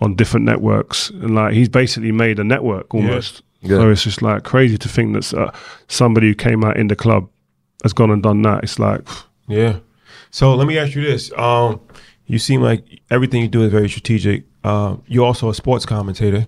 [0.00, 3.42] on different networks, and like he's basically made a network almost.
[3.60, 3.78] Yeah.
[3.78, 5.50] So it's just like crazy to think that uh,
[5.88, 7.28] somebody who came out in the club
[7.82, 8.62] has gone and done that.
[8.62, 9.06] It's like
[9.48, 9.78] Yeah.
[10.30, 11.32] So let me ask you this.
[11.32, 11.80] Um,
[12.26, 14.44] you seem like everything you do is very strategic.
[14.62, 16.46] Uh, you're also a sports commentator.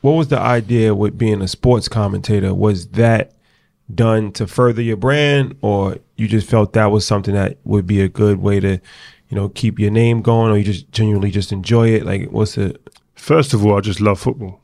[0.00, 2.54] What was the idea with being a sports commentator?
[2.54, 3.32] Was that
[3.94, 8.00] done to further your brand, or you just felt that was something that would be
[8.00, 8.80] a good way to,
[9.30, 12.04] you know, keep your name going, or you just genuinely just enjoy it?
[12.04, 12.78] Like, what's the
[13.14, 14.60] First of all, I just love football.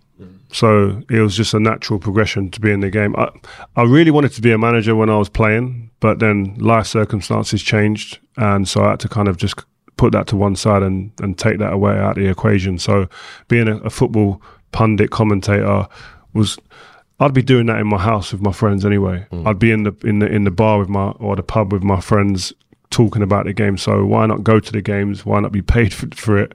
[0.53, 3.15] So it was just a natural progression to be in the game.
[3.17, 3.29] I,
[3.77, 7.63] I really wanted to be a manager when I was playing, but then life circumstances
[7.63, 8.19] changed.
[8.37, 9.57] And so I had to kind of just
[9.97, 12.79] put that to one side and, and take that away out of the equation.
[12.79, 13.09] So
[13.49, 14.41] being a, a football
[14.73, 15.87] pundit commentator
[16.33, 16.59] was
[17.19, 19.27] I'd be doing that in my house with my friends anyway.
[19.33, 19.47] Mm.
[19.47, 21.83] I'd be in the in the in the bar with my or the pub with
[21.83, 22.53] my friends
[22.97, 23.77] talking about the game.
[23.77, 25.27] So why not go to the games?
[25.27, 26.53] Why not be paid for, for it?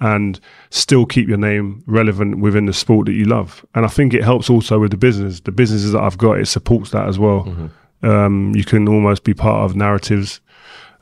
[0.00, 0.38] and
[0.70, 3.66] still keep your name relevant within the sport that you love.
[3.74, 5.40] And I think it helps also with the business.
[5.40, 7.70] The businesses that I've got, it supports that as well.
[8.02, 10.40] Um, you can almost be part of narratives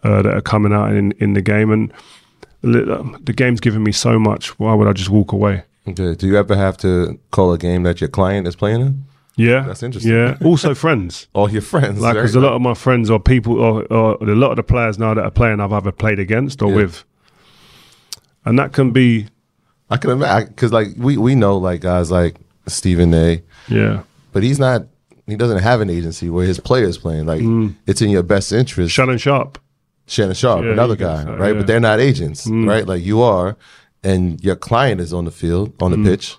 [0.03, 1.71] uh, that are coming out in, in the game.
[1.71, 1.93] And
[2.63, 4.59] the game's given me so much.
[4.59, 5.65] Why would I just walk away?
[5.87, 6.15] Okay.
[6.15, 9.05] Do you ever have to call a game that your client is playing in?
[9.37, 10.13] Yeah, That's interesting.
[10.13, 11.29] Yeah, also friends.
[11.35, 12.01] All oh, your friends.
[12.01, 14.63] Like, because a lot of my friends or people, or, or a lot of the
[14.63, 16.77] players now that are playing, I've either played against or Yeah.
[16.77, 17.05] with,
[18.47, 19.27] and that can be,
[19.91, 23.43] I can imagine because like we we know like guys like Stephen A.
[23.69, 24.87] yeah, but he's not.
[25.27, 27.27] He doesn't have an agency where his players playing.
[27.27, 27.75] Like mm.
[27.87, 28.95] it's in your best interest.
[28.95, 29.59] Shannon Sharpe.
[30.07, 31.49] Shannon Sharpe, Yeah, another guy, say, right?
[31.49, 31.59] yeah.
[31.59, 32.69] But they're not agents, mm.
[32.69, 32.87] right?
[32.87, 33.57] Like you are,
[34.03, 36.05] and your client is on the field, on the mm.
[36.05, 36.37] pitch.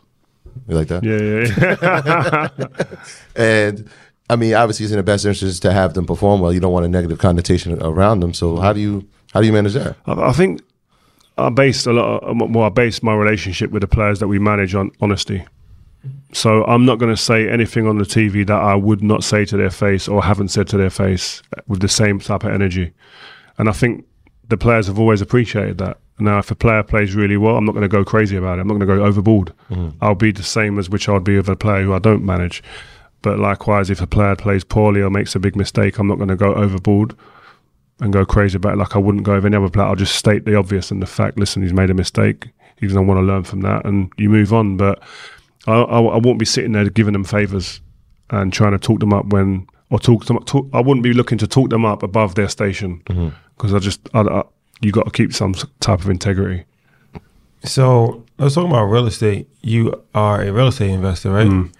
[0.67, 1.03] You like that?
[1.03, 2.97] Yeah, yeah, yeah.
[3.35, 3.89] And
[4.29, 6.51] I mean, obviously, it's in the best interest to have them perform well.
[6.53, 8.33] You don't want a negative connotation around them.
[8.33, 9.95] So how do you how do you manage that?
[10.05, 10.61] I, I think
[11.37, 12.23] I based a lot.
[12.23, 15.45] Of, well, I based my relationship with the players that we manage on honesty.
[16.33, 19.45] So I'm not going to say anything on the TV that I would not say
[19.45, 22.93] to their face or haven't said to their face with the same type of energy.
[23.57, 24.05] And I think
[24.47, 25.97] the players have always appreciated that.
[26.19, 28.61] Now, if a player plays really well, I'm not going to go crazy about it.
[28.61, 29.53] I'm not going to go overboard.
[29.69, 29.93] Mm.
[30.01, 32.63] I'll be the same as which I'd be with a player who I don't manage.
[33.21, 36.29] But likewise, if a player plays poorly or makes a big mistake, I'm not going
[36.29, 37.15] to go overboard
[37.99, 39.87] and go crazy about it like I wouldn't go with any other player.
[39.87, 42.49] I'll just state the obvious and the fact, listen, he's made a mistake.
[42.77, 44.77] He's going to want to learn from that and you move on.
[44.77, 45.01] But
[45.65, 47.81] I, I, I won't be sitting there giving them favours
[48.29, 50.45] and trying to talk them up when, or talk them up.
[50.45, 53.29] Talk, I wouldn't be looking to talk them up above their station mm-hmm.
[53.55, 54.43] because I just, I, I,
[54.81, 56.65] you got to keep some type of integrity.
[57.63, 59.49] So let's talk about real estate.
[59.61, 61.47] You are a real estate investor, right?
[61.47, 61.73] Mm.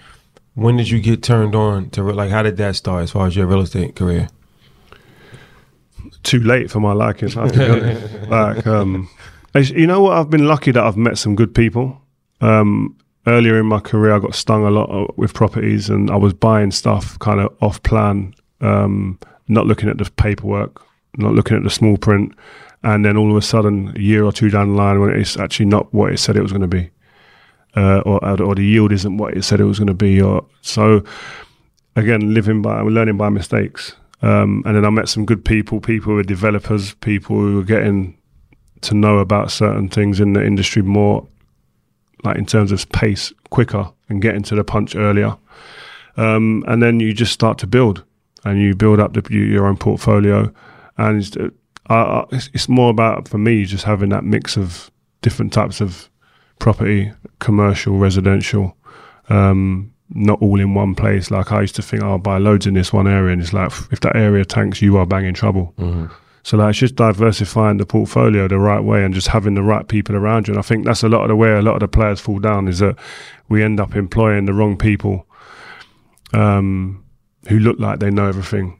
[0.55, 2.31] When did you get turned on to like?
[2.31, 4.29] How did that start as far as your real estate career?
[6.27, 7.29] too late for my liking.
[7.37, 9.09] I to like, um,
[9.55, 10.17] you know what?
[10.17, 12.01] I've been lucky that I've met some good people.
[12.41, 16.15] Um, earlier in my career, I got stung a lot uh, with properties, and I
[16.17, 20.83] was buying stuff kind of off plan, um, not looking at the paperwork,
[21.15, 22.33] not looking at the small print,
[22.83, 25.37] and then all of a sudden, a year or two down the line, when it's
[25.37, 26.89] actually not what it said it was going to be,
[27.75, 30.45] uh, or or the yield isn't what it said it was going to be, or
[30.61, 31.03] so
[31.97, 33.95] again, living by, learning by mistakes.
[34.21, 37.63] Um, and then I met some good people, people who were developers, people who were
[37.63, 38.17] getting
[38.81, 41.27] to know about certain things in the industry more,
[42.23, 45.35] like in terms of pace, quicker and getting to the punch earlier.
[46.15, 48.03] Um, and then you just start to build
[48.45, 50.51] and you build up the, your own portfolio.
[50.97, 51.35] And it's,
[51.89, 56.09] uh, it's, it's more about, for me, just having that mix of different types of
[56.59, 58.75] property, commercial, residential,
[59.29, 61.31] um, not all in one place.
[61.31, 63.53] Like I used to think, oh, I'll buy loads in this one area, and it's
[63.53, 65.73] like if that area tanks, you are banging trouble.
[66.43, 69.85] So like it's just diversifying the portfolio the right way and just having the right
[69.85, 70.53] people around you.
[70.53, 72.39] And I think that's a lot of the way a lot of the players fall
[72.39, 72.95] down is that
[73.49, 75.27] we end up employing the wrong people
[76.33, 77.03] um,
[77.49, 78.79] who look like they know everything,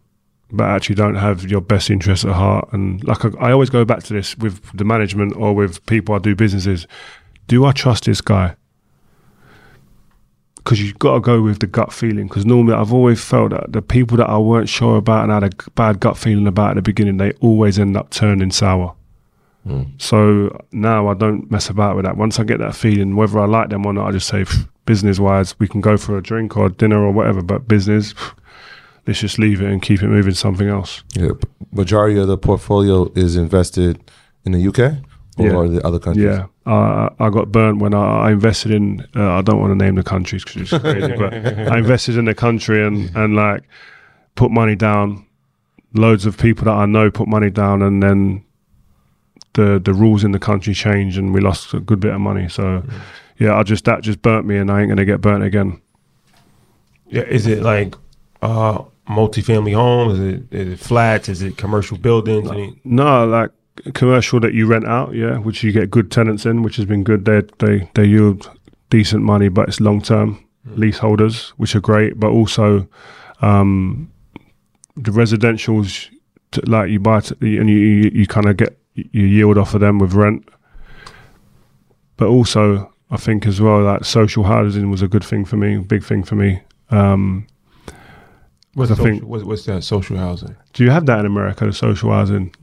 [0.52, 2.70] but actually don't have your best interests at heart.
[2.72, 6.16] And like I, I always go back to this with the management or with people
[6.16, 6.88] I do businesses.
[7.48, 8.56] Do I trust this guy?
[10.68, 12.28] because you've got to go with the gut feeling.
[12.28, 15.46] Because normally, I've always felt that the people that I weren't sure about and had
[15.46, 18.94] a bad gut feeling about at the beginning, they always end up turning sour.
[19.66, 19.84] Hmm.
[19.98, 22.18] So now I don't mess about with that.
[22.18, 24.44] Once I get that feeling, whether I like them or not, I just say,
[24.86, 28.14] business wise, we can go for a drink or dinner or whatever, but business,
[29.08, 31.04] let's just leave it and keep it moving something else.
[31.13, 31.30] Yeah,
[31.72, 34.12] majority of the portfolio is invested
[34.46, 34.98] in the UK
[35.38, 35.72] or Yeah.
[35.80, 36.26] the other countries.
[36.26, 39.06] Yeah, uh, I got burnt when I, I invested in.
[39.15, 42.26] Uh, I don't want to name the countries because it's crazy, but I invested in
[42.26, 43.63] the country and and like
[44.36, 45.26] put money down.
[45.93, 48.43] Loads of people that I know put money down, and then
[49.54, 52.50] the the rules in the country changed, and we lost a good bit of money.
[52.50, 52.84] So
[53.39, 55.82] yeah, I just that just burnt me, and I ain't gonna get burnt again.
[57.08, 57.96] Yeah, is it like
[58.41, 60.20] uh multifamily homes?
[60.20, 61.30] Is it, is it flats?
[61.30, 62.50] Is it commercial buildings?
[62.50, 63.52] Any- No, like
[63.93, 67.04] commercial that you rent out, yeah, which you get good tenants in, which has been
[67.04, 67.26] good.
[67.26, 68.50] They they they yield
[68.89, 70.43] decent money, but it's long term
[70.76, 72.20] leaseholders, which are great.
[72.20, 72.88] But also,
[73.41, 74.12] um,
[74.96, 76.10] the residentials,
[76.52, 79.74] t- like you buy t- and you you, you kind of get you yield off
[79.74, 80.48] of them with rent.
[82.17, 85.78] But also, I think as well, like social housing was a good thing for me,
[85.78, 86.62] big thing for me.
[86.89, 87.46] Um,
[88.78, 90.56] What's, I social, think- what's, what's that social housing?
[90.74, 92.54] do you have that in America, the social housing?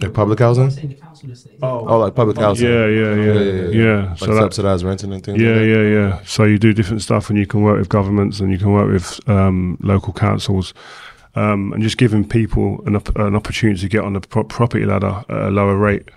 [0.00, 0.70] Like public housing?
[1.60, 2.68] Oh, like public housing.
[2.68, 4.08] Yeah, yeah, yeah, yeah.
[4.10, 5.40] Like So that, subsidized renting and things.
[5.40, 5.66] Yeah, like that?
[5.66, 6.20] yeah, yeah.
[6.24, 8.88] So you do different stuff, and you can work with governments, and you can work
[8.88, 10.72] with um, local councils,
[11.34, 14.84] um, and just giving people an, op- an opportunity to get on the pro- property
[14.84, 16.08] ladder at a lower rate.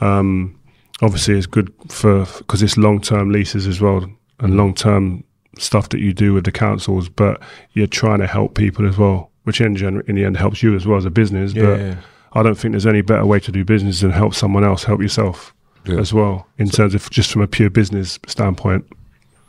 [0.00, 0.58] Um,
[1.00, 4.04] obviously, it's good for because it's long term leases as well,
[4.40, 5.22] and long term
[5.58, 7.08] stuff that you do with the councils.
[7.08, 7.40] But
[7.72, 10.74] you're trying to help people as well, which in, gen- in the end helps you
[10.74, 11.52] as well as a business.
[11.52, 11.96] Yeah, but yeah.
[12.32, 15.00] I don't think there's any better way to do business than help someone else help
[15.00, 15.52] yourself.
[15.86, 15.98] Yeah.
[15.98, 18.86] as well in terms of just from a pure business standpoint.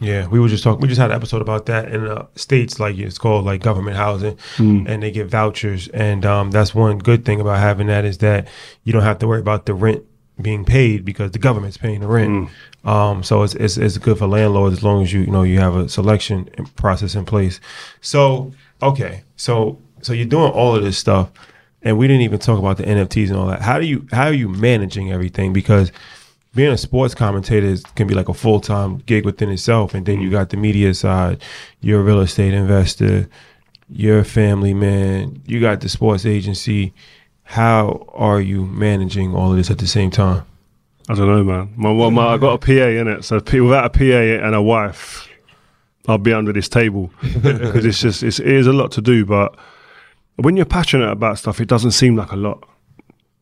[0.02, 0.82] Yeah, we were just talking.
[0.82, 3.96] We just had an episode about that in uh, states like it's called like government
[3.96, 8.18] housing, and they get vouchers, and um, that's one good thing about having that is
[8.18, 8.50] that
[8.84, 10.04] you don't have to worry about the rent
[10.41, 12.50] being paid because the government's paying the rent.
[12.84, 15.60] Um, so it's, it's it's good for landlords as long as you you know you
[15.60, 16.45] have a selection
[16.76, 17.60] process in place.
[18.02, 21.32] So okay, so so you're doing all of this stuff,
[21.82, 23.62] and we didn't even talk about the NFTs and all that.
[23.62, 25.54] How do you how are you managing everything?
[25.54, 25.91] Because
[26.54, 30.06] being a sports commentator is, can be like a full time gig within itself, and
[30.06, 31.41] then you got the media side.
[31.82, 33.30] You're a real estate investor.
[33.89, 35.41] You're a family man.
[35.45, 36.93] You got the sports agency.
[37.46, 40.46] How are you managing all of this at the same time?
[41.08, 41.74] I don't know, man.
[41.78, 44.62] My, well, my, I got a PA in it, so without a PA and a
[44.62, 45.30] wife,
[46.08, 49.26] I'll be under this table because it's just it's, it is a lot to do.
[49.26, 49.56] But
[50.38, 52.68] when you're passionate about stuff, it doesn't seem like a lot.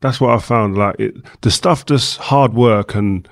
[0.02, 0.78] That's what I found.
[0.78, 3.28] Like it, the stuff, just hard work and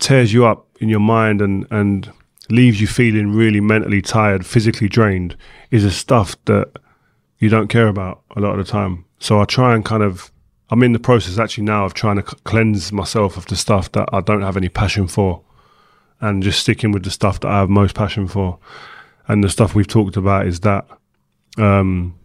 [0.00, 2.12] tears you up in your mind and and
[2.50, 5.36] leaves you feeling really mentally tired, physically drained.
[5.70, 6.72] Is the stuff that
[7.38, 9.04] you don't care about a lot of the time.
[9.24, 10.30] So I try and kind of,
[10.68, 14.06] I'm in the process actually now of trying to cleanse myself of the stuff that
[14.12, 15.40] I don't have any passion for
[16.20, 18.58] and just sticking with the stuff that I have most passion for.
[19.26, 20.86] And the stuff we've talked about is that.
[21.56, 22.18] Um,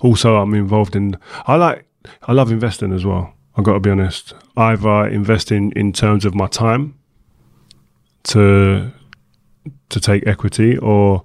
[0.00, 1.84] also, I'm involved in, I like,
[2.22, 3.34] I love investing as well.
[3.54, 4.32] I've got to be honest.
[4.56, 6.98] Either investing in terms of my time
[8.22, 8.90] to
[9.90, 11.24] to take equity or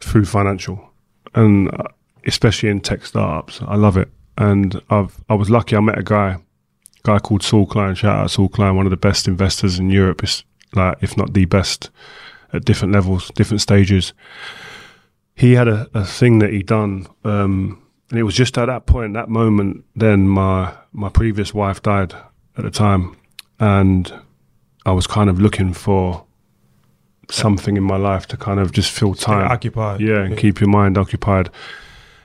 [0.00, 0.90] through financial
[1.34, 1.84] and uh,
[2.26, 3.60] especially in tech startups.
[3.66, 4.08] I love it.
[4.38, 5.76] And I've I was lucky.
[5.76, 6.38] I met a guy,
[7.02, 7.94] guy called Saul Klein.
[7.94, 10.24] Shout out Saul Klein, one of the best investors in Europe.
[10.24, 11.90] Is like if not the best
[12.52, 14.12] at different levels, different stages.
[15.34, 18.86] He had a, a thing that he done, um, and it was just at that
[18.86, 19.84] point, that moment.
[19.96, 22.14] Then my my previous wife died
[22.56, 23.16] at the time,
[23.58, 24.12] and
[24.86, 26.24] I was kind of looking for
[27.30, 30.00] something in my life to kind of just fill time occupied.
[30.00, 30.40] yeah, and Yeah.
[30.40, 31.48] keep your mind occupied.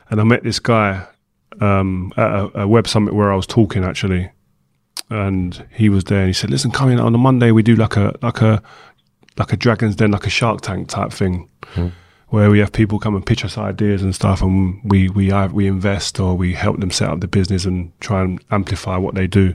[0.10, 1.06] And I met this guy
[1.60, 4.32] um, at a, a web summit where I was talking actually,
[5.10, 6.20] and he was there.
[6.22, 7.52] and He said, "Listen, come in on a Monday.
[7.52, 8.62] We do like a like a
[9.38, 11.50] like a Dragon's Den, like a Shark Tank type thing,
[12.30, 15.68] where we have people come and pitch us ideas and stuff, and we we we
[15.68, 19.28] invest or we help them set up the business and try and amplify what they
[19.28, 19.54] do."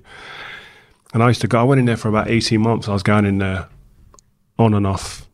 [1.15, 1.61] And I used to go.
[1.61, 2.89] I went in there for about eighteen months.
[2.89, 3.69] I was going in there
[4.59, 5.29] on and off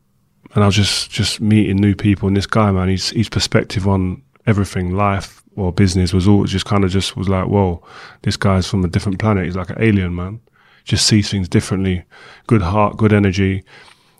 [0.55, 2.27] and I was just just meeting new people.
[2.27, 6.65] And this guy, man, his his perspective on everything, life or business, was always just
[6.65, 7.83] kind of just was like, whoa,
[8.21, 9.45] this guy's from a different planet.
[9.45, 10.41] He's like an alien, man.
[10.83, 12.03] Just sees things differently.
[12.47, 13.63] Good heart, good energy.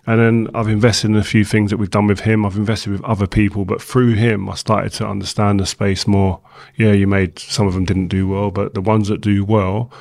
[0.05, 2.45] And then I've invested in a few things that we've done with him.
[2.45, 6.41] I've invested with other people, but through him, I started to understand the space more.
[6.75, 9.91] Yeah, you made some of them didn't do well, but the ones that do well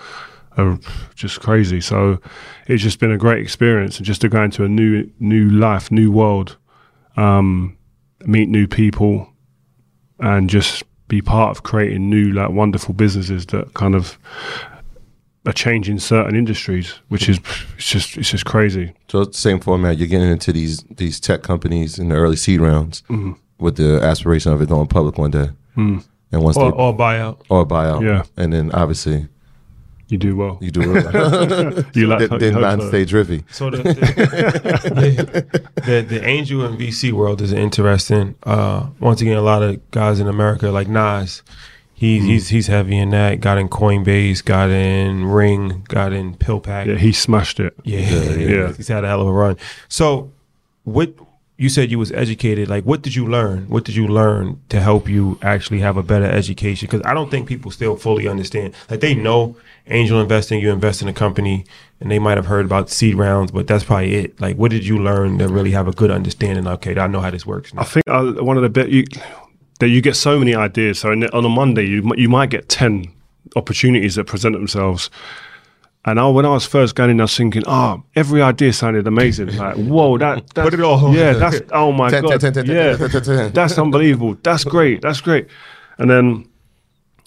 [0.57, 0.79] are
[1.15, 1.81] just crazy.
[1.81, 2.21] So
[2.67, 5.91] it's just been a great experience, and just to go into a new new life,
[5.91, 6.57] new world,
[7.17, 7.77] um,
[8.25, 9.33] meet new people,
[10.21, 14.19] and just be part of creating new like wonderful businesses that kind of
[15.47, 17.39] are changing certain industries, which is
[17.77, 18.93] it's just it's just crazy.
[19.09, 19.97] So it's the same format.
[19.99, 23.33] You're getting into these these tech companies in the early seed rounds Mm-hmm.
[23.59, 26.03] with the aspiration of it going public one day, and
[26.33, 27.41] once Or, they or buyout.
[27.49, 28.05] or buyout, Mm.
[28.05, 28.23] Yeah.
[28.37, 29.29] and then obviously
[30.09, 30.59] You do well.
[30.62, 31.85] you do well.
[31.94, 32.88] You like then you man hope non so.
[32.88, 33.44] stage riffy.
[33.53, 38.35] So the the, the the angel and VC world is interesting.
[38.42, 41.42] Uh, once again, a lot of guys in America like Nas,
[41.92, 43.40] he's he's he's heavy in that.
[43.40, 46.87] Got in Coinbase, got in Ring, got in PillPack.
[46.87, 47.75] Yeah, he smashed it.
[47.85, 48.73] Yeah, yeah, yeah.
[48.73, 49.59] He's had a hell of a run.
[49.88, 50.33] So,
[50.85, 51.12] what
[51.59, 52.68] you said you was educated.
[52.68, 53.68] Like, what did you learn?
[53.68, 56.87] What did you learn to help you actually have a better education?
[56.87, 58.75] Because I don't think people still fully understand.
[58.88, 59.57] Like, they know
[59.88, 60.61] angel investing.
[60.61, 61.64] You invest in a company,
[62.01, 64.40] and they might have heard about seed rounds, but that's probably it.
[64.40, 66.68] Like, what did you learn to really have a good understanding?
[66.68, 67.75] Okay, I know how this works.
[67.75, 67.83] Now.
[67.83, 69.05] I think uh, one of the bit you
[69.81, 71.01] that you get so many ideas.
[71.01, 73.12] So on a Monday, you you might get ten
[73.57, 75.11] opportunities that present themselves.
[76.05, 79.07] And I, when I was first going in, I was thinking, oh, every idea sounded
[79.07, 79.57] amazing.
[79.57, 81.15] Like, whoa, that, that's, Put it all.
[81.15, 82.97] Yeah, that's oh my god, yeah,
[83.49, 84.37] that's unbelievable.
[84.43, 85.03] That's great.
[85.03, 85.49] That's great.
[85.99, 86.49] And then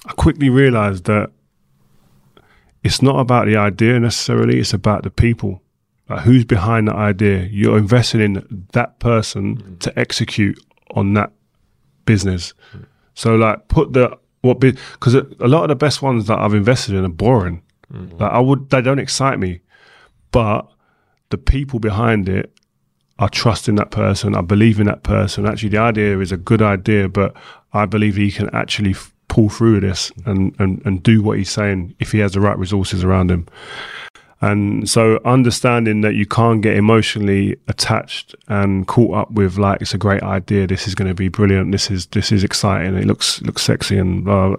[0.05, 1.31] I quickly realized that
[2.83, 4.59] it's not about the idea necessarily.
[4.59, 5.61] It's about the people.
[6.09, 7.43] Like who's behind the idea?
[7.51, 10.59] You're investing in that person to execute
[10.95, 11.31] on that
[12.05, 12.53] business.
[13.13, 16.95] So like put the what because a lot of the best ones that I've invested
[16.95, 17.61] in are boring.
[17.91, 18.19] Mm.
[18.19, 19.61] Like I would they don't excite me,
[20.31, 20.67] but
[21.29, 22.53] the people behind it
[23.21, 24.35] I trust in that person.
[24.35, 25.45] I believe in that person.
[25.45, 27.35] Actually, the idea is a good idea, but
[27.71, 31.51] I believe he can actually f- pull through this and, and, and do what he's
[31.51, 33.47] saying if he has the right resources around him.
[34.41, 39.93] And so understanding that you can't get emotionally attached and caught up with like it's
[39.93, 43.05] a great idea, this is going to be brilliant, this is this is exciting, it
[43.05, 44.55] looks looks sexy, and uh,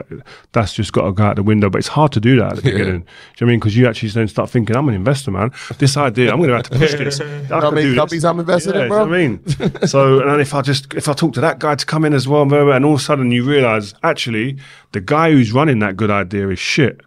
[0.53, 1.68] that's just got to go out the window.
[1.68, 2.85] But it's hard to do that at the beginning.
[2.85, 3.05] Do you know
[3.39, 3.59] what I mean?
[3.59, 5.51] Because you actually then start thinking, I'm an investor, man.
[5.78, 7.20] This idea, I'm going to have to push this.
[7.20, 7.99] I how can many do this.
[7.99, 9.05] companies I'm invested in, Yeah, bro?
[9.07, 9.87] you know what I mean?
[9.89, 12.12] so, and then if I just if I talk to that guy to come in
[12.14, 14.59] as well, and all of a sudden you realize actually
[14.93, 17.01] the guy who's running that good idea is shit.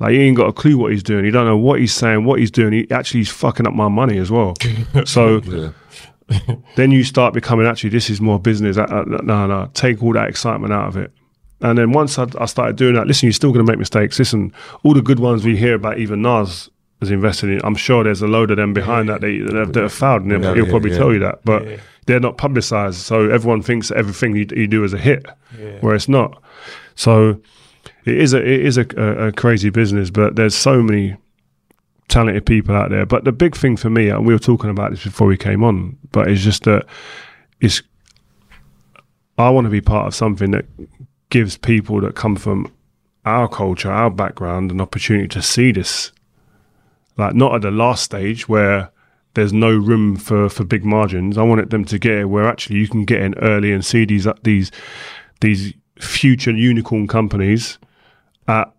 [0.00, 1.24] Like he ain't got a clue what he's doing.
[1.24, 2.72] He don't know what he's saying, what he's doing.
[2.72, 4.54] He actually he's fucking up my money as well.
[5.06, 5.40] So
[6.76, 8.76] then you start becoming actually this is more business.
[8.78, 11.12] Uh, uh, No, no, take all that excitement out of it.
[11.60, 14.18] And then once I, I started doing that, listen, you're still going to make mistakes.
[14.18, 16.68] Listen, all the good ones we hear about, even Nas
[17.00, 17.60] has invested in.
[17.64, 20.22] I'm sure there's a load of them behind that they, that, have, that have failed,
[20.22, 20.98] and Yeah, he'll yeah, probably yeah.
[20.98, 21.44] tell you that.
[21.44, 25.24] But they're not publicized, so everyone thinks that everything you, you do is a hit,
[25.80, 26.42] where it's not.
[26.96, 27.40] So
[28.04, 31.16] it is a it is a, a, a crazy business, but there's so many
[32.08, 33.06] talented people out there.
[33.06, 35.64] But the big thing for me, and we were talking about this before we came
[35.64, 36.86] on, but it's just that
[37.60, 37.82] it's
[39.38, 40.66] I want to be part of something that
[41.30, 42.72] gives people that come from
[43.24, 46.12] our culture, our background, an opportunity to see this.
[47.16, 48.90] Like not at the last stage where
[49.34, 51.38] there's no room for, for big margins.
[51.38, 54.04] I wanted them to get it where actually you can get in early and see
[54.04, 54.70] these these
[55.40, 55.74] these
[56.04, 57.78] future unicorn companies
[58.48, 58.70] at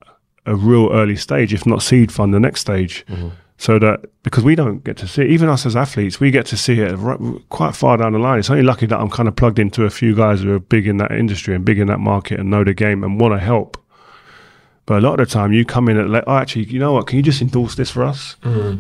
[0.45, 3.05] a real early stage, if not seed fund, the next stage.
[3.07, 3.29] Mm-hmm.
[3.57, 6.45] So that because we don't get to see it, even us as athletes, we get
[6.47, 7.17] to see it right,
[7.49, 8.37] quite far down the line.
[8.39, 10.87] It's only lucky that I'm kind of plugged into a few guys who are big
[10.87, 13.39] in that industry and big in that market and know the game and want to
[13.39, 13.77] help.
[14.85, 16.91] But a lot of the time, you come in at like, oh, actually, you know
[16.93, 17.07] what?
[17.07, 18.35] Can you just endorse this for us?
[18.41, 18.79] Mm-hmm.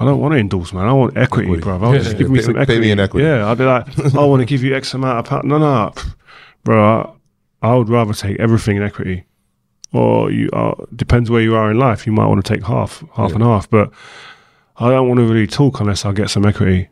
[0.00, 0.86] I don't want to endorse, man.
[0.86, 1.62] I want equity, Equity.
[1.62, 1.80] bro.
[1.82, 2.80] I'll just give me Pay- some pay equity.
[2.80, 3.26] me in equity.
[3.26, 5.44] Yeah, I'd be like, oh, I want to give you X amount of pounds.
[5.44, 5.92] No, no,
[6.64, 6.84] bro.
[6.84, 7.12] I,
[7.62, 9.24] I would rather take everything in equity.
[9.92, 12.06] Or you uh, depends where you are in life.
[12.06, 13.68] You might want to take half, half and half.
[13.70, 13.90] But
[14.76, 16.88] I don't want to really talk unless I get some equity.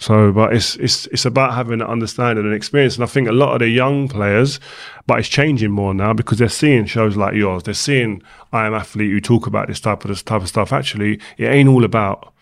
[0.00, 2.96] So, but it's it's it's about having an understanding and experience.
[2.96, 4.60] And I think a lot of the young players,
[5.06, 7.62] but it's changing more now because they're seeing shows like yours.
[7.64, 8.22] They're seeing
[8.52, 10.72] I Am Athlete who talk about this type of this type of stuff.
[10.72, 12.32] Actually, it ain't all about,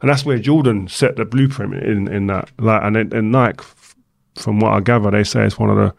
[0.00, 2.50] and that's where Jordan set the blueprint in in that.
[2.58, 3.64] Like, and then- and Nike,
[4.36, 5.94] from what I gather, they say it's one of the.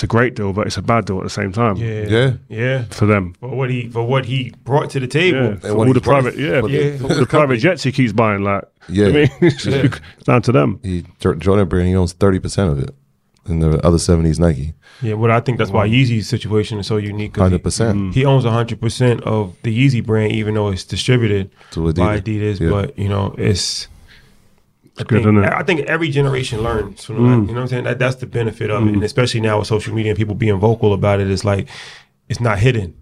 [0.00, 2.06] It's a great deal, but it's a bad deal at the same time Yeah.
[2.08, 2.32] Yeah.
[2.48, 2.84] Yeah.
[2.84, 3.34] for them.
[3.38, 5.44] For what he for what he brought to the table.
[5.50, 7.92] Yeah, for all the private, worth yeah, for the- for all the private jets he
[7.92, 8.42] keeps buying.
[8.42, 9.08] Like, Yeah.
[9.08, 10.80] I mean, it's, it's down to them.
[10.82, 12.94] He, Jor- Jordan Brand, he owns 30% of it.
[13.44, 14.72] And the other 70 is Nike.
[15.02, 17.36] Yeah, well, I think that's why Yeezy's situation is so unique.
[17.36, 17.62] he- 100%.
[17.62, 18.14] percent mm.
[18.14, 22.22] He owns 100% of the Yeezy brand, even though it's distributed To by Adidas.
[22.22, 22.60] Adidas.
[22.60, 22.70] Yeah.
[22.70, 23.88] But, you know, it's.
[24.98, 25.36] I think?
[25.54, 27.22] I think every generation learns from that.
[27.22, 27.84] You know what I'm saying?
[27.84, 28.94] That, that's the benefit of it.
[28.94, 31.68] And especially now with social media and people being vocal about it, it's like,
[32.28, 32.94] it's not hidden.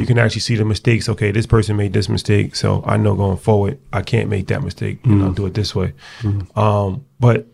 [0.00, 1.06] You can actually see the mistakes.
[1.06, 2.56] Okay, this person made this mistake.
[2.56, 5.74] So I know going forward, I can't make that mistake and I'll do it this
[5.74, 5.92] way.
[6.56, 7.46] Um, but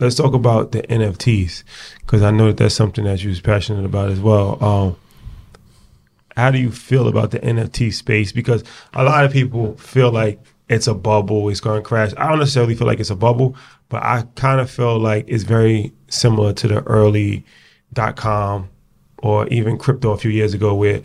[0.00, 1.64] let's talk about the NFTs
[2.00, 4.62] because I know that that's something that you was passionate about as well.
[4.62, 4.96] Um,
[6.36, 8.32] how do you feel about the NFT space?
[8.32, 12.12] Because a lot of people feel like it's a bubble, it's going to crash.
[12.16, 13.56] I don't necessarily feel like it's a bubble,
[13.88, 17.44] but I kind of feel like it's very similar to the early
[17.92, 18.70] dot com
[19.18, 21.02] or even crypto a few years ago, where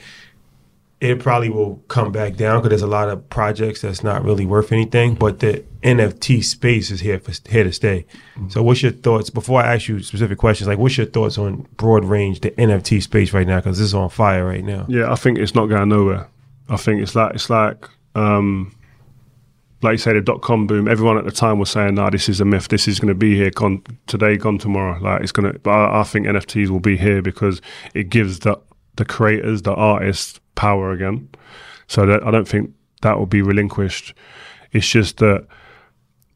[1.00, 4.46] it probably will come back down because there's a lot of projects that's not really
[4.46, 5.14] worth anything.
[5.14, 8.06] But the NFT space is here for here to stay.
[8.50, 9.30] So, what's your thoughts?
[9.30, 13.04] Before I ask you specific questions, like what's your thoughts on broad range the NFT
[13.04, 13.58] space right now?
[13.58, 14.86] Because this is on fire right now.
[14.88, 16.28] Yeah, I think it's not going nowhere.
[16.70, 18.74] I think it's like it's like um,
[19.82, 20.88] like you say the dot com boom.
[20.88, 22.68] Everyone at the time was saying, "Nah, this is a myth.
[22.70, 25.54] This is going to be here gone today, gone tomorrow." Like it's gonna.
[25.60, 27.62] But I, I think NFTs will be here because
[27.94, 28.60] it gives the
[28.96, 31.30] the creators, the artists, power again.
[31.88, 32.72] So that I don't think
[33.02, 34.14] that will be relinquished.
[34.72, 35.48] It's just that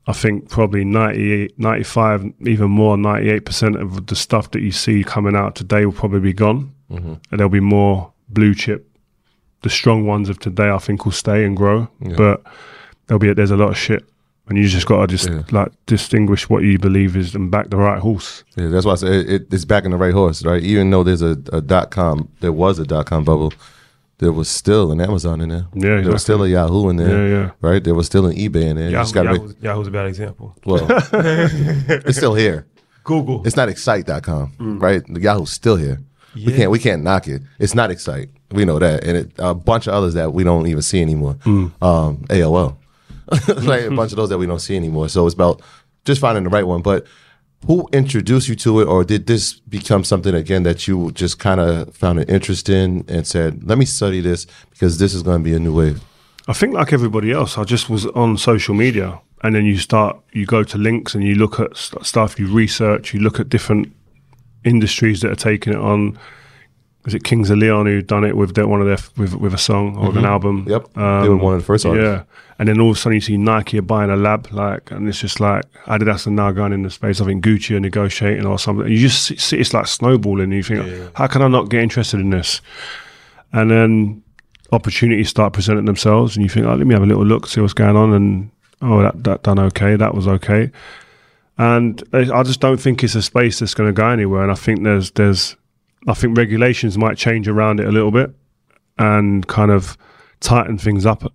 [0.07, 5.35] I think probably 98, 95, even more, 98% of the stuff that you see coming
[5.35, 6.73] out today will probably be gone.
[6.89, 7.13] Mm-hmm.
[7.13, 8.87] And there'll be more blue chip.
[9.61, 11.87] The strong ones of today, I think, will stay and grow.
[12.17, 12.41] But
[13.11, 14.05] there'll be there's a lot of shit.
[14.47, 15.43] And you just got to just Yeah.
[15.51, 18.43] like distinguish what you believe is and back the right horse.
[18.57, 20.61] Yeah, that's why I say it, it, it's backing the right horse, right?
[20.63, 23.53] Even though there's a, a dot com, there was a dot com bubble,
[24.17, 25.67] there was still an Amazon in there.
[25.73, 27.27] Yeah, there was still a Yahoo in there.
[27.27, 27.51] Yeah, yeah.
[27.61, 28.89] Right, there was still an eBay in there.
[28.89, 30.55] You just Yahoo, gotta Yahoo's, Yahoo's a bad example.
[30.65, 32.65] well, it's still here.
[33.03, 33.45] Google.
[33.45, 35.01] It's not excite.com, right?
[35.07, 35.99] Yahoo's still here.
[36.35, 37.41] We can't we can't knock it.
[37.59, 38.29] It's not excite.
[38.51, 41.37] We know that, and it, a bunch of others that we don't even see anymore.
[41.45, 41.71] Um,
[42.29, 42.75] AOL,
[43.63, 45.09] like a bunch of those that we don't see anymore.
[45.09, 45.61] So it's about
[46.05, 46.81] just finding the right one.
[46.81, 47.05] But
[47.67, 51.59] who introduced you to it, or did this become something again that you just kind
[51.59, 55.39] of found an interest in and said, "Let me study this because this is going
[55.39, 56.01] to be a new wave."
[56.47, 60.19] I think like everybody else, I just was on social media, and then you start,
[60.33, 63.49] you go to links and you look at st- stuff, you research, you look at
[63.49, 63.93] different
[64.63, 66.17] industries that are taking it on.
[67.05, 69.53] Is it Kings of Leon who done it with their, one of their with with
[69.53, 70.31] a song or with an mm-hmm.
[70.31, 70.65] album?
[70.67, 70.93] Yep.
[70.93, 72.05] They were um, one of the first artists.
[72.05, 72.23] Yeah,
[72.59, 75.09] and then all of a sudden you see Nike are buying a lab, like, and
[75.09, 77.19] it's just like Adidas are now going in the space.
[77.19, 78.87] I think Gucci are negotiating or something.
[78.87, 80.43] You just see- it's like snowballing.
[80.43, 82.61] And you think, how can I not get interested in this?
[83.51, 84.23] And then
[84.71, 87.61] opportunities start presenting themselves, and you think, oh, let me have a little look, see
[87.61, 88.51] what's going on, and
[88.83, 90.69] oh, that that done okay, that was okay.
[91.57, 94.43] And I I just don't think it's a space that's going to go anywhere.
[94.43, 95.55] And I think there's there's
[96.07, 98.31] I think regulations might change around it a little bit
[98.97, 99.97] and kind of
[100.39, 101.31] tighten things up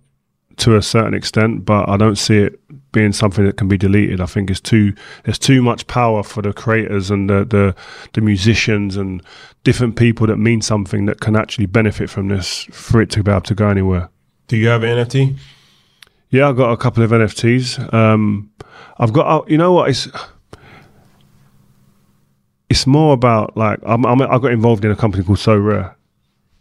[0.57, 2.59] to a certain extent, but I don't see it
[2.91, 4.19] being something that can be deleted.
[4.19, 4.93] I think it's too
[5.23, 7.75] there's too much power for the creators and the the,
[8.13, 9.21] the musicians and
[9.63, 13.31] different people that mean something that can actually benefit from this for it to be
[13.31, 14.09] able to go anywhere.
[14.47, 15.37] Do you have an NFT?
[16.29, 17.93] Yeah, I've got a couple of NFTs.
[17.93, 18.51] Um,
[18.97, 19.89] I've got, uh, you know what?
[19.89, 20.07] It's
[22.69, 25.93] it's more about like I'm, I'm, I got involved in a company called Sorare,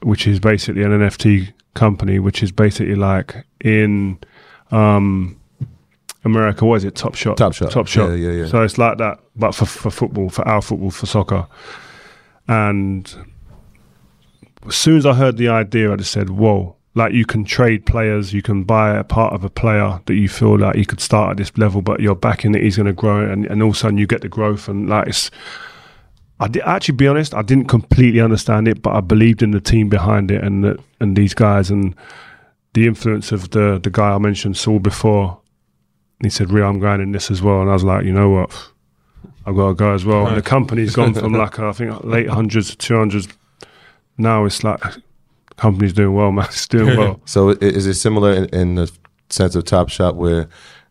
[0.02, 4.18] which is basically an NFT company, which is basically like in
[4.70, 5.38] um,
[6.24, 6.64] America.
[6.64, 6.94] What is it?
[6.94, 7.36] Top Shot.
[7.36, 7.70] Top Shot.
[7.70, 8.10] Top Shot.
[8.10, 8.46] Yeah, yeah, yeah.
[8.46, 11.46] So it's like that, but for for football, for our football, for soccer,
[12.48, 13.12] and
[14.66, 17.84] as soon as I heard the idea, I just said, "Whoa!" Like you can trade
[17.84, 21.00] players, you can buy a part of a player that you feel like you could
[21.00, 23.68] start at this level, but you're backing that he's going to grow, and, and all
[23.70, 25.30] of a sudden you get the growth, and like it's.
[26.38, 29.60] I did, actually be honest, I didn't completely understand it, but I believed in the
[29.60, 31.94] team behind it and the, and these guys and
[32.74, 35.40] the influence of the the guy I mentioned Saul before.
[36.22, 38.28] He said, "Real, I'm going in this as well," and I was like, "You know
[38.28, 38.50] what?
[39.46, 42.28] I've got to go as well." And the company's gone from like I think late
[42.28, 43.28] hundreds to two hundreds.
[44.18, 44.80] Now it's like
[45.56, 46.46] company's doing well, man.
[46.50, 47.20] It's doing well.
[47.26, 48.90] So is it similar in, in the
[49.30, 50.48] sense of Top Shot where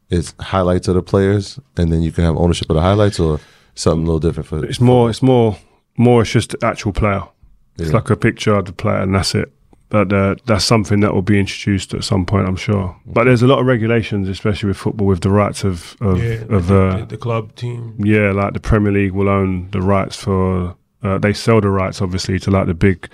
[0.10, 3.39] it's highlights of the players and then you can have ownership of the highlights or
[3.76, 5.10] something a little different for It's more.
[5.10, 5.58] It's more.
[5.98, 6.22] More.
[6.24, 7.24] It's just the actual player.
[7.78, 7.96] It's Yeah.
[7.98, 9.52] like a picture of the player, and that's it.
[9.90, 12.96] But uh, that's something that will be introduced at some point, I'm sure.
[13.06, 16.20] But there's a lot of regulations, especially with football, with the rights of of,
[16.50, 17.94] of the, uh, the club team.
[18.00, 20.76] yeah, like the Premier League will own the rights for.
[21.04, 23.08] Uh, they sell the rights, obviously, to like the big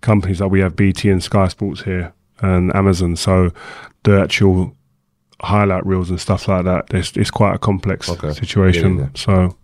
[0.00, 3.14] companies like we have BT and Sky Sports here and Amazon.
[3.14, 3.52] So
[4.02, 4.74] the actual
[5.40, 8.32] highlight reels and stuff like that, it's, it's quite a complex Okay.
[8.32, 8.96] situation.
[8.96, 9.08] Yeah, yeah.
[9.14, 9.56] So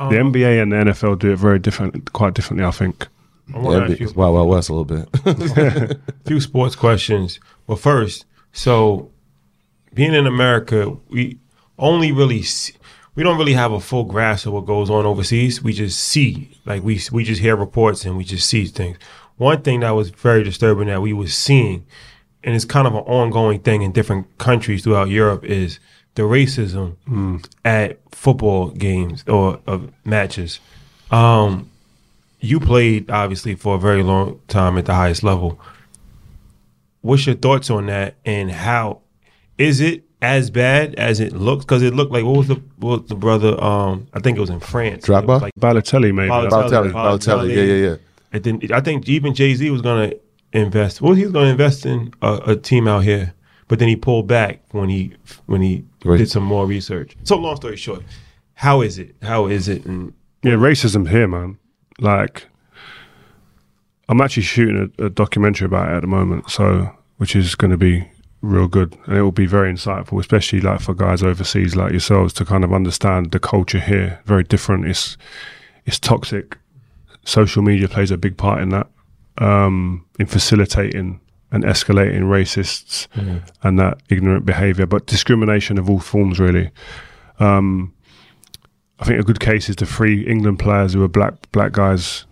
[0.00, 3.06] Um, the NBA and the NFL do it very different, quite differently, I think.
[3.54, 5.08] I want to Yeah, ask you it's Wild Wild West a little bit.
[5.26, 7.38] a few sports questions.
[7.66, 9.10] Well, first, so
[9.94, 11.38] being in America, we
[11.78, 12.74] only really see,
[13.14, 15.62] we don't really have a full grasp of what goes on overseas.
[15.62, 18.96] We just see, like we we just hear reports and we just see things.
[19.36, 21.84] One thing that was very disturbing that we was seeing,
[22.44, 25.80] and it's kind of an ongoing thing in different countries throughout Europe, is
[26.20, 30.60] the racism at football games or of matches.
[31.10, 31.70] Um,
[32.40, 35.58] you played obviously for a very long time at the highest level.
[37.00, 39.00] What's your thoughts on that, and how
[39.56, 41.64] is it as bad as it looks?
[41.64, 43.58] Because it looked like what was the what was the brother?
[43.62, 45.06] Um, I think it was in France.
[45.06, 45.22] Drogba?
[45.22, 46.28] It was like Balotelli, maybe.
[46.28, 46.92] Balotelli.
[46.92, 47.96] Balotelli, Balotelli, yeah, yeah, yeah.
[48.32, 50.12] and then I think even Jay Z was gonna
[50.52, 51.00] invest.
[51.00, 53.32] Well, he's gonna invest in a, a team out here,
[53.70, 55.12] but then he pulled back when he
[55.46, 56.16] when he Right.
[56.18, 57.16] did some more research.
[57.22, 58.02] So long story short,
[58.54, 59.14] how is it?
[59.22, 59.86] How is it?
[59.86, 60.12] And
[60.42, 61.56] Yeah, racism here, man.
[62.00, 62.48] Like,
[64.08, 67.70] I'm actually shooting a, a documentary about it at the moment, so which is going
[67.70, 68.08] to be
[68.42, 72.32] real good, and it will be very insightful, especially like for guys overseas like yourselves
[72.32, 74.18] to kind of understand the culture here.
[74.24, 74.86] Very different.
[74.86, 75.16] It's
[75.86, 76.58] it's toxic.
[77.24, 78.88] Social media plays a big part in that,
[79.38, 81.20] um, in facilitating
[81.52, 83.08] and escalating racists
[83.62, 86.70] and that ignorant behaviour, but discrimination of all forms, really.
[87.38, 87.92] Um,
[89.00, 92.26] I think a good case is the three England players who were black black guys,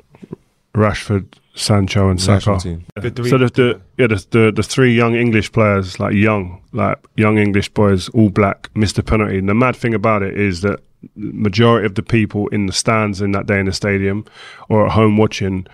[0.75, 2.69] Rashford, Sancho, and National Saka.
[3.11, 6.99] the So the, the yeah the, the the three young English players, like young like
[7.17, 9.39] young English boys, all black, missed a penalty.
[9.39, 10.81] And the mad thing about it is that
[11.17, 14.25] majority of the people in the stands in that day in the stadium
[14.69, 15.67] or at home watching,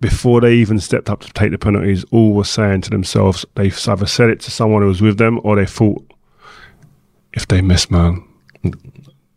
[0.00, 3.88] before they even stepped up to take the penalties, all were saying to themselves, they've
[3.88, 6.04] either said it to someone who was with them or they thought,
[7.32, 8.22] if they miss, man,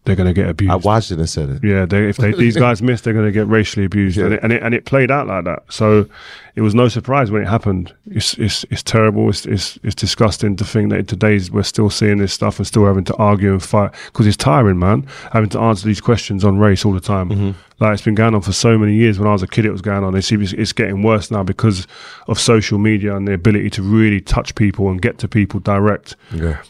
[0.06, 0.72] they're going to get abused.
[0.72, 1.64] I watched it and said it.
[1.64, 4.40] Yeah, they, if they, these guys miss, they're going to get racially abused, and, it,
[4.42, 5.64] and it and it played out like that.
[5.70, 6.08] So
[6.56, 7.94] it was no surprise when it happened.
[8.08, 9.30] It's it's, it's terrible.
[9.30, 12.66] It's, it's it's disgusting to think that in today's we're still seeing this stuff and
[12.66, 15.06] still having to argue and fight because it's tiring, man.
[15.32, 17.30] Having to answer these questions on race all the time.
[17.30, 17.52] Mm-hmm.
[17.80, 19.20] Like it's been going on for so many years.
[19.20, 20.16] When I was a kid, it was going on.
[20.16, 21.88] It's it's getting worse now because
[22.28, 26.16] of social media and the ability to really touch people and get to people direct.
[26.34, 26.62] Yeah.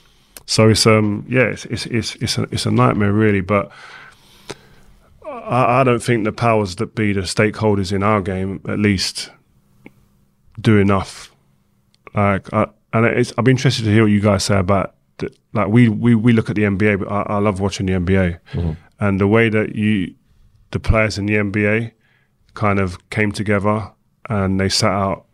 [0.49, 3.71] So it's um yeah it's it's it's it's a, it's a nightmare really, but
[5.23, 9.29] I, I don't think the powers that be, the stakeholders in our game, at least,
[10.59, 11.31] do enough.
[12.15, 14.95] Like, I, and it's, I'd be interested to hear what you guys say about.
[15.17, 17.93] The, like we, we we look at the NBA, but I, I love watching the
[17.93, 18.39] NBA,
[18.99, 20.15] and the way that you,
[20.71, 21.91] the players in the NBA,
[22.55, 23.91] kind of came together
[24.27, 25.25] and they sat out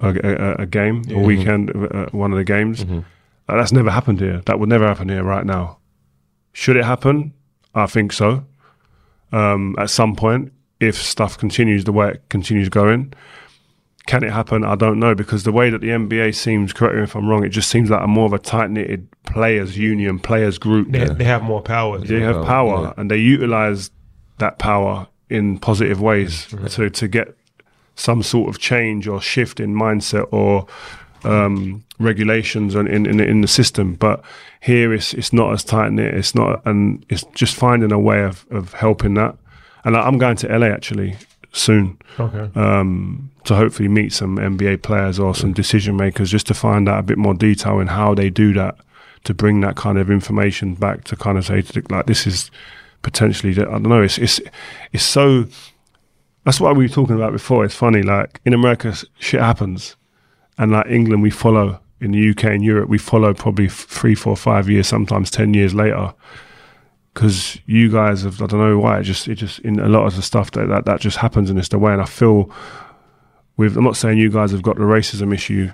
[0.00, 2.84] a, a, a game, a weekend, uh, one of the games.
[3.50, 4.42] Like, that's never happened here.
[4.46, 5.78] That would never happen here right now.
[6.52, 7.34] Should it happen?
[7.74, 8.44] I think so.
[9.32, 13.12] Um, at some point, if stuff continues the way it continues going,
[14.06, 14.64] can it happen?
[14.64, 17.44] I don't know because the way that the NBA seems, correct me if I'm wrong,
[17.44, 20.90] it just seems like a more of a tight knitted players union, players group.
[20.90, 21.98] They, they have more power.
[21.98, 23.90] They have power and they utilize
[24.38, 27.36] that power in positive ways to, to get
[27.94, 30.66] some sort of change or shift in mindset or
[31.24, 33.94] um, regulations on, in, in in the system.
[33.94, 34.22] But
[34.60, 36.14] here it's it's not as tight knit.
[36.14, 39.36] It's not, and it's just finding a way of, of helping that.
[39.84, 41.16] And I'm going to LA actually
[41.52, 42.48] soon Okay.
[42.60, 47.00] um, to hopefully meet some NBA players or some decision makers just to find out
[47.00, 48.76] a bit more detail in how they do that
[49.24, 52.50] to bring that kind of information back to kind of say like this is
[53.02, 54.40] potentially I don't know it's it's
[54.92, 55.46] it's so
[56.44, 59.96] that's what we were talking about before it's funny like in America shit happens
[60.60, 64.36] and like England we follow in the UK and Europe we follow probably three four
[64.36, 66.14] five years sometimes 10 years later.
[67.14, 70.06] Because you guys have I don't know why it just it just in a lot
[70.06, 71.92] of the stuff that that, that just happens and it's the way.
[71.92, 72.52] And I feel
[73.56, 75.72] with I'm not saying you guys have got the racism issue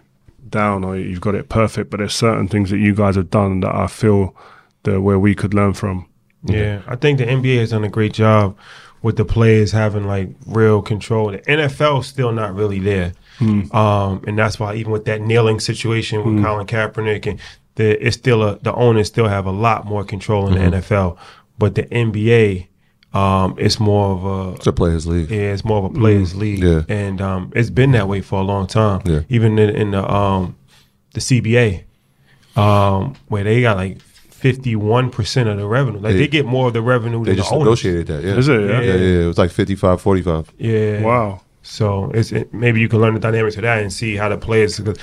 [0.48, 3.60] down or you've got it perfect but there's certain things that you guys have done
[3.60, 4.36] that I feel
[4.84, 6.08] that where we could learn from.
[6.44, 8.56] Yeah, I think the NBA has done a great job
[9.02, 11.32] with the players having like real control.
[11.32, 16.24] The NFL still not really there, um, and that's why even with that kneeling situation
[16.24, 17.40] with Colin Kaepernick and
[17.74, 21.18] the it's still a the owners still have a lot more control in the NFL,
[21.58, 22.68] but the NBA
[23.12, 25.30] um, it's more of a It's a players' league.
[25.30, 26.82] yeah, it's more of a players' league, Yeah.
[26.88, 29.00] and um, it's been that way for a long time.
[29.06, 29.20] Yeah.
[29.30, 30.56] Even in, in the um,
[31.14, 31.84] the CBA,
[32.56, 36.46] um, where they got like fifty one percent of the revenue, like they, They- get
[36.46, 37.64] more of the revenue They than just the owners.
[37.84, 38.22] negotiated that.
[38.24, 38.34] Yeah.
[38.36, 38.60] Is it?
[38.60, 38.94] Yeah, Yeah.
[38.94, 40.52] yeah, It was like 55, 45.
[40.58, 41.02] Yeah.
[41.02, 44.28] wow So it's it, maybe you can learn the dynamics of that and see how
[44.28, 44.78] the players.
[44.78, 44.96] Cause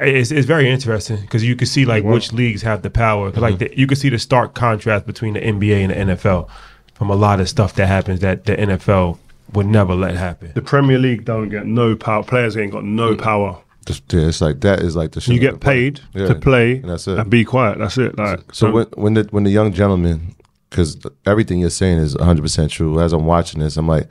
[0.00, 3.30] it's, it's very interesting because you can see like which leagues have the power.
[3.30, 3.74] 'Cause, like mm-hmm.
[3.74, 6.48] the, you can see the stark contrast between the NBA and the NFL
[6.94, 9.18] from a lot of stuff that happens that the NFL
[9.54, 10.50] would never let happen.
[10.54, 13.20] the Premier League don't get no power players ain't got no mm.
[13.22, 15.34] power Just, yeah, it's like that is like the shit.
[15.34, 16.28] you get paid Yeah.
[16.28, 17.18] to play And that's it.
[17.18, 20.34] and be quiet that's it like So don't- when when the when the young gentleman,
[20.70, 20.96] because
[21.26, 22.98] everything you're saying is 100 percent true.
[22.98, 24.08] As I'm watching this, I'm like,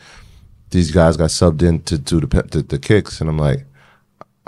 [0.71, 3.65] these guys got subbed in to do the the, the kicks, and I'm like,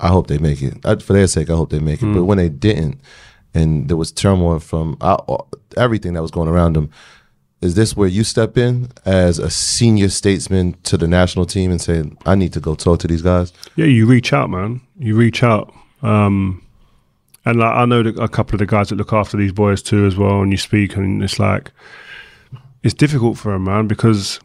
[0.00, 0.84] I hope they make it.
[0.84, 2.06] I, for their sake, I hope they make it.
[2.06, 2.14] Hmm.
[2.14, 3.00] But when they didn't,
[3.54, 5.16] and there was turmoil from uh,
[5.76, 6.90] everything that was going around them,
[7.60, 11.80] is this where you step in as a senior statesman to the national team and
[11.80, 13.52] say, I need to go talk to these guys?
[13.76, 14.80] Yeah, you reach out, man.
[14.98, 15.72] You reach out.
[16.02, 16.62] Um,
[17.46, 19.82] and like I know the, a couple of the guys that look after these boys
[19.82, 20.42] too, as well.
[20.42, 21.70] And you speak, and it's like
[22.82, 24.40] it's difficult for them, man, because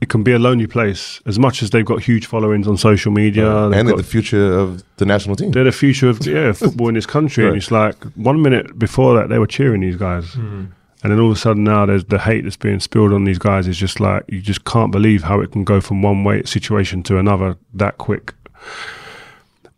[0.00, 1.20] it can be a lonely place.
[1.26, 4.58] As much as they've got huge followings on social media, they've and got- the future
[4.58, 5.50] of the national team.
[5.52, 7.46] they're the future of yeah football in this country.
[7.46, 10.66] And it's like one minute before that they were cheering these guys, hmm.
[11.02, 13.38] and then all of a sudden now there's the hate that's being spilled on these
[13.38, 13.66] guys.
[13.68, 17.02] Is just like you just can't believe how it can go from one way situation
[17.04, 18.34] to another that quick.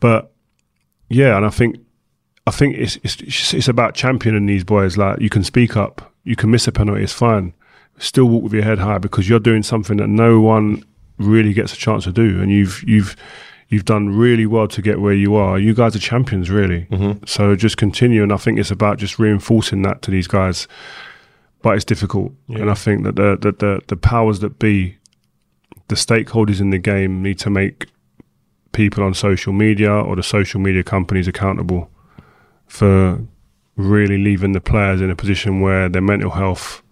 [0.01, 0.33] But
[1.09, 1.77] yeah, and I think
[2.47, 4.97] I think it's it's it's it's about championing these boys.
[4.97, 7.53] Like you can speak up, you can miss a penalty, it's fine.
[7.99, 10.85] Still walk with your head high because you're doing something that no one
[11.19, 13.17] really gets a chance to do, and you've you've
[13.69, 15.59] you've done really well to get where you are.
[15.59, 16.87] You guys are champions, really.
[16.91, 17.25] Mm-hmm.
[17.27, 20.69] So just continue, and I think it's about just reinforcing that to these guys.
[21.61, 24.97] But it's difficult, and I think that the, the the the powers that be,
[25.89, 27.89] the stakeholders in the game, need to make
[28.73, 31.91] people on social media or the social media companies accountable
[32.67, 33.21] for
[33.77, 36.83] really leaving the players in a position where their mental health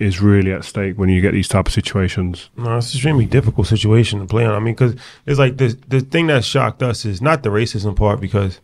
[0.00, 2.50] is really at stake when you get these type of situations.
[2.56, 4.54] No, it's an extremely difficult situation to play on.
[4.54, 4.96] I mean, because
[5.26, 8.60] it's like the the thing that shocked us is not the racism part because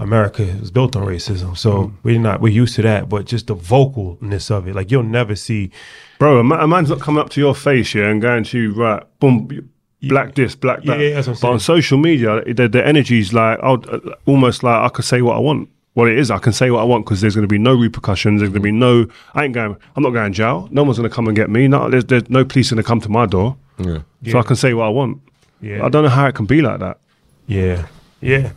[0.00, 3.08] America is built on racism, so we're not we're used to that.
[3.08, 5.70] But just the vocalness of it, like you'll never see.
[6.18, 8.58] Bro, a, ma- a man's not coming up to your face, yeah, and going to
[8.58, 9.70] you, right, boom,
[10.02, 10.98] black this, black that.
[10.98, 14.88] yeah, I'm but on social media, the, the energy's like, oh, uh, almost like I
[14.88, 15.68] could say what I want.
[15.98, 16.30] Well, it is.
[16.30, 18.40] I can say what I want because there's going to be no repercussions.
[18.40, 19.08] There's going to be no.
[19.34, 19.76] I ain't going.
[19.96, 20.68] I'm not going to jail.
[20.70, 21.66] No one's going to come and get me.
[21.66, 23.56] No, there's, there's no police going to come to my door.
[23.78, 24.02] Yeah.
[24.30, 25.20] So I can say what I want.
[25.60, 25.84] Yeah.
[25.84, 27.00] I don't know how it can be like that.
[27.48, 27.88] Yeah,
[28.20, 28.52] yeah.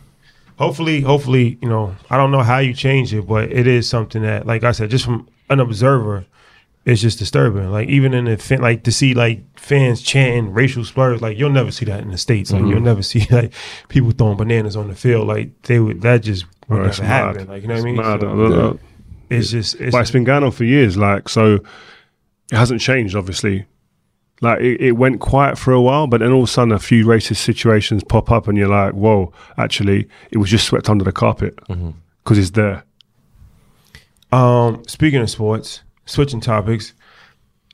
[0.56, 4.22] Hopefully, hopefully, you know, I don't know how you change it, but it is something
[4.22, 6.24] that, like I said, just from an observer,
[6.84, 7.70] it's just disturbing.
[7.70, 11.50] Like even in the fan, like to see like fans chanting racial slurs, like you'll
[11.50, 12.52] never see that in the states.
[12.52, 13.52] Like you'll never see like
[13.88, 15.28] people throwing bananas on the field.
[15.28, 17.48] Like they would that just would it's never happen.
[17.48, 17.96] Like you know what I mean?
[17.96, 18.80] So don't
[19.32, 20.96] it's just it's, but it's been going on for years.
[20.96, 23.66] Like, so it hasn't changed, obviously.
[24.40, 26.78] Like, it, it went quiet for a while, but then all of a sudden, a
[26.78, 31.04] few racist situations pop up, and you're like, whoa, actually, it was just swept under
[31.04, 31.58] the carpet
[32.24, 32.84] because it's there.
[34.32, 36.94] Um, speaking of sports, switching topics,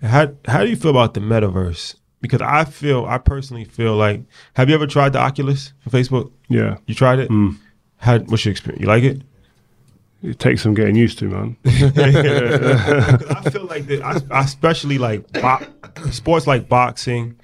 [0.02, 1.94] how how do you feel about the metaverse?
[2.20, 4.22] Because I feel, I personally feel like,
[4.54, 6.32] have you ever tried the Oculus for Facebook?
[6.48, 6.78] Yeah.
[6.86, 7.30] You tried it?
[7.30, 7.56] Mm.
[7.96, 8.18] How?
[8.18, 8.80] What's your experience?
[8.80, 9.22] You like it?
[10.22, 11.56] It takes some getting used to, man.
[11.64, 11.70] I
[13.50, 14.00] feel like that.
[14.04, 15.64] I, I especially like bo-
[16.10, 17.38] sports like boxing,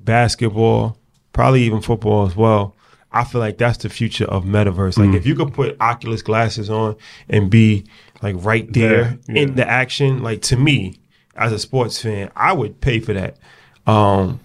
[0.00, 0.98] basketball,
[1.32, 2.74] probably even football as well.
[3.12, 4.98] I feel like that's the future of metaverse.
[4.98, 5.16] Like mm.
[5.16, 6.96] if you could put Oculus glasses on
[7.28, 7.84] and be
[8.22, 11.00] like right there Yeah, in the action, like to me
[11.34, 13.36] as a sports fan, I would pay for that.
[13.86, 14.40] Um,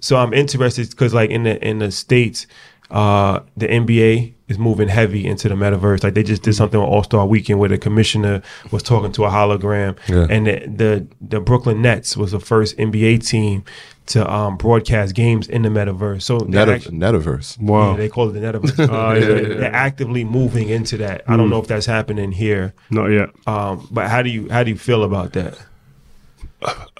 [0.00, 2.46] so I'm interested because like in the in the states,
[2.90, 6.02] uh, the NBA is moving heavy into the metaverse.
[6.02, 9.24] Like they just did something on All Star Weekend where the commissioner was talking to
[9.24, 10.26] a hologram, Yeah.
[10.30, 13.64] and the, the the Brooklyn Nets was the first NBA team
[14.06, 16.22] to um, broadcast games in the metaverse.
[16.22, 17.60] So they're Net- actu- Metaverse.
[17.60, 17.90] Wow.
[17.90, 18.88] yeah, they call it the metaverse.
[18.90, 21.24] Oh, yeah, they're, yeah, they're actively moving into that.
[21.28, 23.28] I don't know if that's happening here, Not yet.
[23.46, 25.58] um, but how do you how do you feel about that?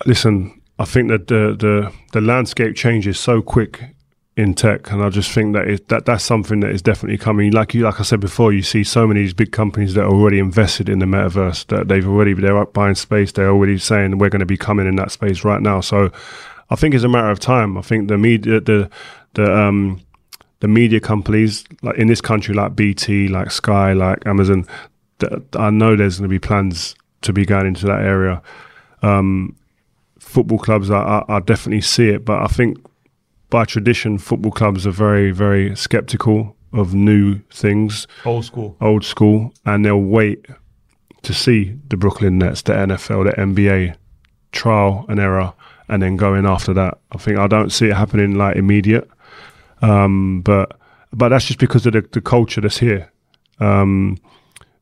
[0.06, 3.80] listen, I think that the the the landscape changes so quick
[4.38, 7.52] in tech, and I just think that it, that that's something that is definitely coming.
[7.52, 10.38] Like you, like I said before, you see so many big companies that are already
[10.38, 11.66] invested in the metaverse.
[11.66, 13.32] That they've already they're up buying space.
[13.32, 15.80] They're already saying we're going to be coming in that space right now.
[15.82, 16.12] So
[16.70, 17.76] I think it's a matter of time.
[17.78, 18.90] I think the media the
[19.34, 20.00] the um
[20.60, 24.66] the media companies like in this country like BT, like Sky, like Amazon,
[25.54, 28.42] I know there's going to be plans to be going into that area
[29.02, 29.56] Um,
[30.20, 32.24] football clubs, I, I, I definitely see it.
[32.24, 32.78] But I think
[33.50, 38.76] by tradition, football clubs are very, very skeptical of new things, Old school.
[38.80, 40.46] old school, and they'll wait
[41.22, 43.96] to see the Brooklyn Nets, the NFL, the NBA
[44.52, 45.52] trial and error,
[45.88, 46.98] and then going after that.
[47.12, 49.08] I think I don't see it happening like immediate,
[49.82, 50.78] um, but
[51.12, 53.10] but that's just because of the, the culture that's here.
[53.60, 54.18] Um,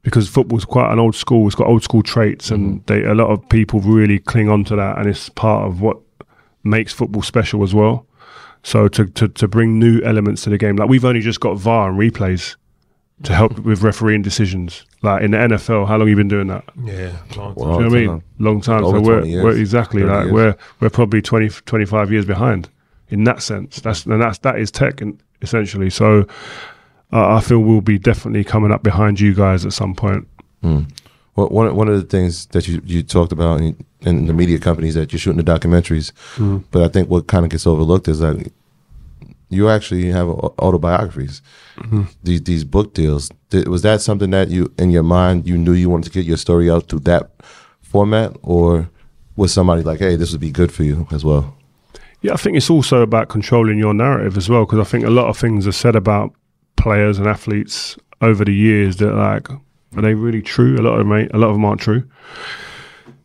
[0.02, 1.46] because football's quite an old school.
[1.46, 4.76] It's got old school traits, and they, a lot of people really cling on to
[4.76, 5.98] that, and it's part of what
[6.62, 8.06] makes football special as well.
[8.66, 11.56] So to, to to bring new elements to the game, like we've only just got
[11.56, 12.56] VAR and replays
[13.22, 14.84] to help with refereeing decisions.
[15.02, 16.64] Like in the NFL, how long you been doing that?
[16.82, 17.54] Yeah, long time.
[17.54, 17.54] Wow.
[17.54, 18.08] Do you know what I mean?
[18.08, 18.22] time.
[18.40, 18.84] Long time.
[18.84, 20.32] Over so we're, we're exactly like years.
[20.32, 22.68] we're we're probably 20, 25 years behind
[23.08, 23.78] in that sense.
[23.78, 25.88] That's and that's that is tech and essentially.
[25.88, 26.26] So
[27.12, 30.26] uh, I feel we'll be definitely coming up behind you guys at some point.
[31.36, 33.76] Well, one one of the things that you, you talked about in,
[34.06, 36.58] in the media companies that you're shooting the documentaries, mm-hmm.
[36.70, 38.52] but I think what kind of gets overlooked is that
[39.48, 41.42] you actually have au- autobiographies.
[41.76, 42.02] Mm-hmm.
[42.22, 43.30] These these book deals.
[43.66, 46.36] Was that something that you in your mind you knew you wanted to get your
[46.36, 47.30] story out through that
[47.80, 48.88] format, or
[49.36, 51.54] was somebody like, hey, this would be good for you as well?
[52.22, 55.10] Yeah, I think it's also about controlling your narrative as well, because I think a
[55.10, 56.32] lot of things are said about
[56.76, 59.50] players and athletes over the years that like
[59.96, 60.76] are they really true?
[60.76, 62.04] A lot of them, a lot of them aren't true.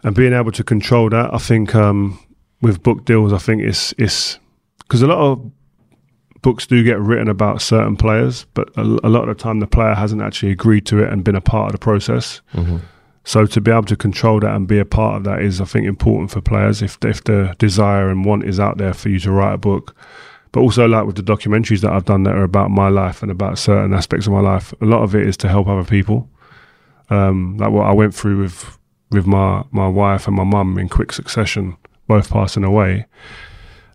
[0.03, 2.19] And being able to control that, I think um,
[2.61, 4.39] with book deals, I think it's it's
[4.79, 5.51] because a lot of
[6.41, 9.67] books do get written about certain players, but a, a lot of the time the
[9.67, 12.41] player hasn't actually agreed to it and been a part of the process.
[13.23, 15.65] So to be able to control that and be a part of that is, I
[15.65, 16.81] think, important for players.
[16.81, 19.95] If if the desire and want is out there for you to write a book,
[20.51, 23.31] but also like with the documentaries that I've done that are about my life and
[23.31, 26.27] about certain aspects of my life, a lot of it is to help other people.
[27.11, 28.77] Um, like what I went through with
[29.11, 33.05] with my my wife and my mum in quick succession, both passing away.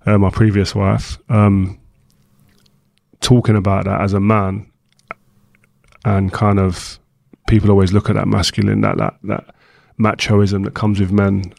[0.04, 1.80] Uh, my previous wife, um,
[3.20, 4.70] talking about that as a man,
[6.04, 7.00] and kind of
[7.48, 9.54] people always look at that masculine, that that that
[9.98, 11.52] machoism that comes with men.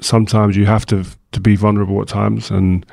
[0.00, 2.86] Sometimes you have to to be vulnerable at times and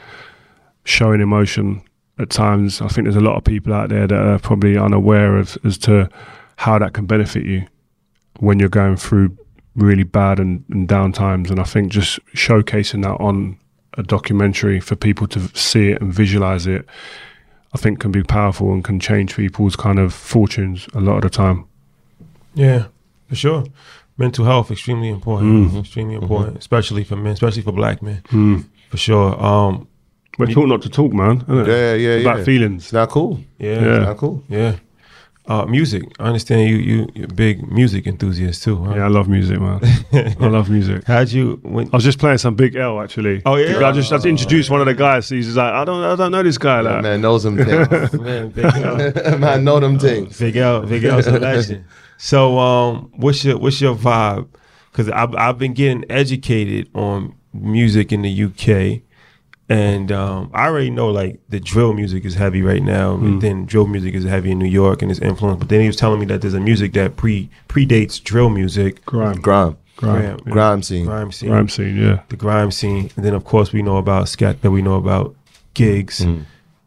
[0.83, 1.81] showing emotion
[2.17, 2.81] at times.
[2.81, 5.77] I think there's a lot of people out there that are probably unaware of as
[5.79, 6.09] to
[6.57, 7.65] how that can benefit you
[8.39, 9.37] when you're going through
[9.75, 11.49] really bad and, and down times.
[11.49, 13.57] And I think just showcasing that on
[13.97, 16.85] a documentary for people to see it and visualize it,
[17.73, 21.21] I think can be powerful and can change people's kind of fortunes a lot of
[21.21, 21.65] the time.
[22.55, 22.87] Yeah,
[23.27, 23.65] for sure.
[24.17, 25.51] Mental health extremely important.
[25.51, 25.67] Mm.
[25.67, 25.79] Mm-hmm.
[25.79, 26.59] Extremely important, mm-hmm.
[26.59, 28.21] especially for men, especially for black men.
[28.29, 28.65] Mm.
[28.89, 29.41] For sure.
[29.43, 29.87] Um,
[30.37, 31.41] We're taught not to talk, man.
[31.41, 31.67] Isn't it?
[31.67, 32.43] Yeah, yeah, It's about yeah.
[32.43, 32.83] feelings.
[32.85, 33.39] It's not cool.
[33.59, 33.99] yeah, Yeah.
[33.99, 34.43] Not cool.
[34.49, 34.75] yeah.
[35.49, 36.03] Uh, music.
[36.19, 36.75] I understand you.
[36.75, 38.83] You you're a big music enthusiast too.
[38.83, 38.93] Huh?
[38.97, 39.79] Yeah, I love music, man.
[40.39, 41.05] I love music.
[41.05, 41.59] How'd you?
[41.63, 43.41] When, I was just playing some Big L actually.
[43.47, 43.83] Oh, yeah?
[43.83, 45.27] I just, I just introduced one of the guys.
[45.27, 46.81] He's just like, I don't, I don't know this guy.
[46.81, 48.13] Like, Man knows them things.
[48.21, 49.37] man, Big L.
[49.39, 50.37] Man know them things.
[50.37, 51.83] Big L, Big L's a legend.
[52.19, 54.47] So, um, what's your what's your vibe?
[54.91, 59.01] Because I've I've been getting educated on music in the UK,
[59.69, 63.13] and um, I already know like the drill music is heavy right now.
[63.15, 65.59] And then drill music is heavy in New York and its influence.
[65.59, 69.05] But then he was telling me that there's a music that pre predates drill music.
[69.05, 69.77] grime, Grime.
[69.97, 71.05] grime, Yeah, Grime scene.
[71.05, 71.95] grime scene, grime scene.
[71.97, 74.95] Yeah, the grime scene, and then of course we know about scat that we know
[74.95, 75.35] about
[75.75, 76.25] gigs.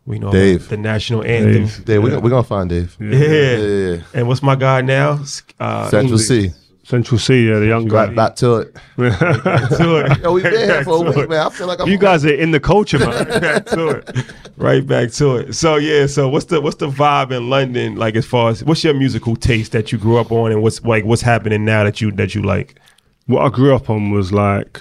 [0.05, 0.57] We know Dave.
[0.57, 1.53] about the national anthem.
[1.67, 1.85] Dave.
[1.85, 2.97] Dave, we're, we're gonna find Dave.
[2.99, 3.11] Yeah.
[3.17, 4.03] Yeah, yeah, yeah.
[4.15, 5.23] And what's my guy now?
[5.61, 6.51] Uh, Central Cee.
[6.93, 7.49] Central Cee.
[7.49, 8.07] Yeah, the young guy.
[8.07, 8.75] Right back to it.
[8.97, 10.19] to it.
[10.23, 11.47] Yo, we been here for a week, man.
[11.47, 13.25] I feel like I'm You guys are in the culture, man.
[13.41, 14.33] back to it.
[14.57, 15.55] Right back to it.
[15.55, 18.85] So yeah, so what's the what's the vibe in London like as far as what's
[18.85, 22.01] your musical taste that you grew up on and what's like what's happening now that
[22.01, 22.79] you that you like?
[23.27, 24.81] what I grew up on was like,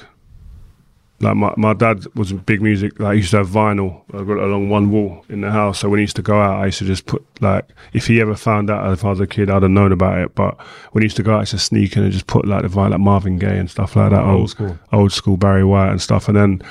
[1.22, 3.00] like my, my dad was a big music.
[3.00, 5.80] Like he used to have vinyl along one wall in the house.
[5.80, 8.20] So when he used to go out, I used to just put like, if he
[8.22, 10.34] ever found out if I was a kid, I'd have known about it.
[10.36, 10.60] But
[10.92, 12.64] when he used to go out, I used to sneak in and just put like
[12.64, 14.78] the vinyl, like Marvin Gaye and stuff like that, Old school.
[14.92, 16.28] old school Barry White and stuff.
[16.28, 16.62] And then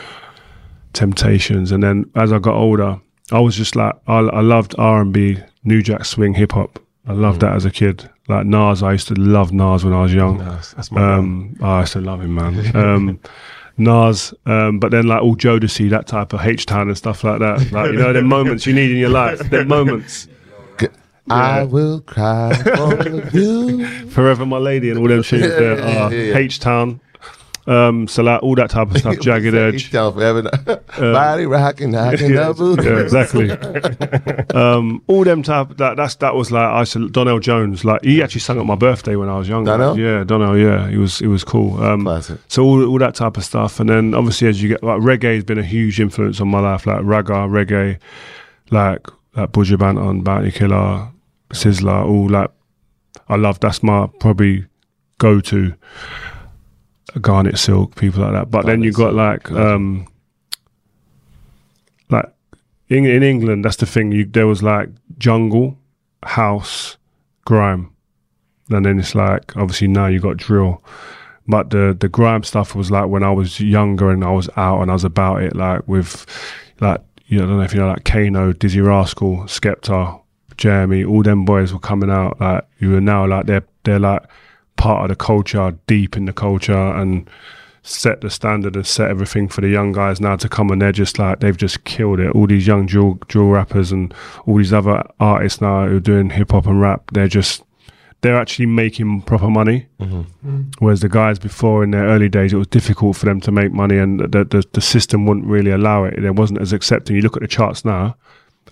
[0.92, 1.70] Temptations.
[1.72, 3.00] And then as I got older,
[3.32, 6.78] I was just like, I, I loved R and B, New Jack Swing, hip hop.
[7.06, 8.08] I loved that as a kid.
[8.28, 10.38] Like Nas, I used to love Nas when I was young.
[10.38, 12.76] Nas, that's my Um, oh, I still love him, man.
[12.76, 13.20] Um,
[13.80, 17.40] Nas, um, but then like all Jodeci, that type of H Town and stuff like
[17.40, 17.72] that.
[17.72, 20.28] Like you know, the moments you need in your life, the moments.
[21.28, 23.86] I will cry for you.
[24.08, 25.78] Forever My Lady and all them tunes there.
[25.78, 26.36] yeah, yeah, yeah.
[26.36, 27.00] H Town.
[27.70, 29.90] Um, so like all that type of stuff, Jagged Edge.
[29.90, 30.42] Forever.
[30.98, 33.48] Body rocking, knocking yeah, yeah, exactly.
[34.56, 37.84] um, all them type that that's that was like I said Donell Jones.
[37.84, 39.70] Like he actually sang at my birthday when I was younger.
[39.70, 39.96] Donell?
[39.96, 40.58] Yeah, Donell.
[40.58, 41.20] Yeah, he was.
[41.20, 41.80] It was cool.
[41.80, 42.40] Um, Classic.
[42.48, 45.36] So all, all that type of stuff, and then obviously as you get like reggae
[45.36, 46.86] has been a huge influence on my life.
[46.86, 48.00] Like ragga, reggae,
[48.72, 49.06] like
[49.36, 51.08] like Buju Banton, Bounty Killer,
[51.50, 52.04] Sizzla.
[52.04, 52.50] All like
[53.28, 53.60] I love.
[53.60, 54.66] That's my probably
[55.18, 55.72] go to.
[57.20, 58.50] Garnet Silk, people like that.
[58.50, 60.06] But then you got like um
[62.08, 62.26] like
[62.88, 64.12] in in England, that's the thing.
[64.12, 64.88] You there was like
[65.18, 65.78] jungle,
[66.22, 66.96] house,
[67.44, 67.90] grime,
[68.70, 70.82] and then it's like obviously now you got drill.
[71.46, 74.82] But the the grime stuff was like when I was younger and I was out
[74.82, 76.26] and I was about it, like with
[76.80, 80.20] like you know, I don't know if you know like Kano, Dizzee Rascal, Skepta,
[80.56, 82.40] Jeremy, all them boys were coming out.
[82.40, 84.22] Like you were now like they're they're like
[84.80, 87.28] part of the culture, deep in the culture, and
[87.82, 90.92] set the standard and set everything for the young guys now to come and they're
[90.92, 92.30] just like they've just killed it.
[92.32, 94.14] All these young drill drill rappers and
[94.46, 97.62] all these other artists now who are doing hip hop and rap, they're just
[98.22, 99.86] they're actually making proper money.
[99.98, 100.20] Mm-hmm.
[100.20, 100.60] Mm-hmm.
[100.78, 103.72] Whereas the guys before in their early days, it was difficult for them to make
[103.72, 106.22] money, and the the, the system wouldn't really allow it.
[106.22, 107.16] It wasn't as accepting.
[107.16, 108.16] You look at the charts now,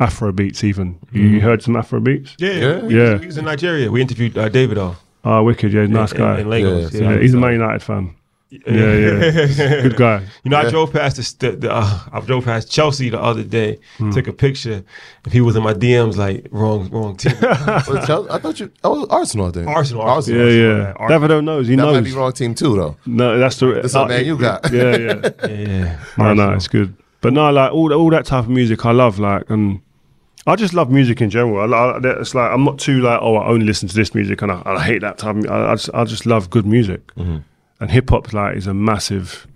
[0.00, 0.98] Afro beats even.
[1.12, 2.34] You, you heard some Afro beats?
[2.38, 2.78] Yeah, Yeah.
[2.82, 3.18] We, Yeah.
[3.18, 3.90] He was in Nigeria.
[3.90, 4.96] We interviewed uh, Davido.
[5.24, 5.72] Oh, wicked!
[5.72, 6.40] Yeah, nice in, guy.
[6.40, 6.94] in Lagos.
[6.94, 8.14] Yeah, Yeah, yeah, he's a Man United fan.
[8.50, 9.20] Yeah, yeah,
[9.82, 10.22] good guy.
[10.42, 13.78] You know, I drove past the, the uh, I drove past Chelsea the other day,
[13.98, 14.10] Hmm.
[14.10, 14.82] took a picture.
[15.26, 17.34] If he was in my DMs, like wrong, wrong team.
[17.42, 18.70] Well, Chelsea- I thought you.
[18.84, 19.66] Oh, Arsenal, I think.
[19.68, 20.50] Arsenal, Yeah, Arsenal.
[20.54, 20.92] yeah.
[20.96, 21.68] Ar- Davido knows.
[21.68, 21.94] He That knows.
[21.96, 22.96] might be wrong team too, though.
[23.04, 23.66] No, that's the.
[23.82, 24.70] That's what man you got.
[24.72, 25.30] Yeah, yeah.
[25.46, 25.98] Yeah, yeah.
[26.16, 26.96] No, no, it's good.
[27.20, 29.18] But no, like all all that type of music, I love.
[29.18, 29.80] Like, and
[30.48, 31.74] I just love music in general.
[31.74, 34.40] I, I, it's like I'm not too like, oh, I only listen to this music,
[34.40, 35.36] and I, I hate that type.
[35.48, 37.38] I, I just I just love good music, mm-hmm.
[37.80, 39.46] and hip hop like is a massive.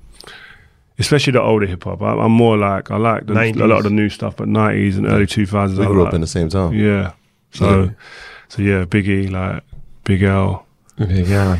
[0.98, 2.02] Especially the older hip hop.
[2.02, 4.98] I, I'm more like I like the, a lot of the new stuff, but 90s
[4.98, 5.78] and early 2000s.
[5.78, 6.08] We I grew like.
[6.08, 6.74] up in the same time.
[6.74, 7.14] Yeah.
[7.52, 7.90] So,
[8.48, 9.64] so yeah, Biggie, like
[10.04, 10.66] Big L.
[10.98, 11.58] Yeah.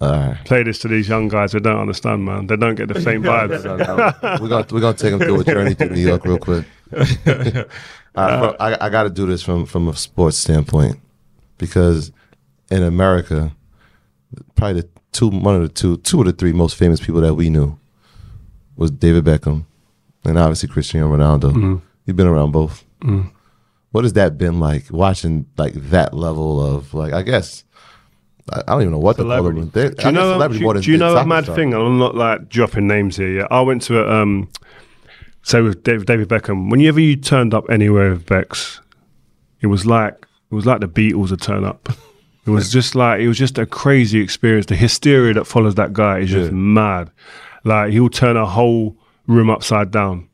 [0.00, 0.38] All right.
[0.46, 2.46] Play this to these young guys who don't understand, man.
[2.46, 4.40] They don't get the same vibes.
[4.40, 6.64] we're gonna we're gonna take them through a journey through New York real quick.
[8.16, 10.98] Uh, uh, I, I, I got to do this from from a sports standpoint
[11.58, 12.10] because
[12.70, 13.52] in America,
[14.56, 17.34] probably the two one of the two two of the three most famous people that
[17.34, 17.78] we knew
[18.76, 19.64] was David Beckham
[20.24, 21.52] and obviously Cristiano Ronaldo.
[21.52, 21.76] Mm-hmm.
[22.06, 22.84] You've been around both.
[23.02, 23.28] Mm-hmm.
[23.92, 27.64] What has that been like watching like that level of like I guess
[28.52, 29.60] I, I don't even know what Celebrity.
[29.60, 29.94] to call them.
[29.94, 30.48] Do you know?
[30.48, 31.74] Do, you- do you know a mad thing?
[31.74, 33.28] I'm not like dropping names here.
[33.40, 34.48] Yeah, I went to a, um,
[35.42, 36.70] say with David, David Beckham.
[36.70, 38.80] Whenever you turned up anywhere with Bex,
[39.60, 40.14] it was like
[40.50, 41.88] it was like the Beatles would turn up.
[42.46, 44.66] It was just like it was just a crazy experience.
[44.66, 46.56] The hysteria that follows that guy is just Yeah.
[46.56, 47.10] mad.
[47.64, 50.26] Like he'll turn a whole room upside down.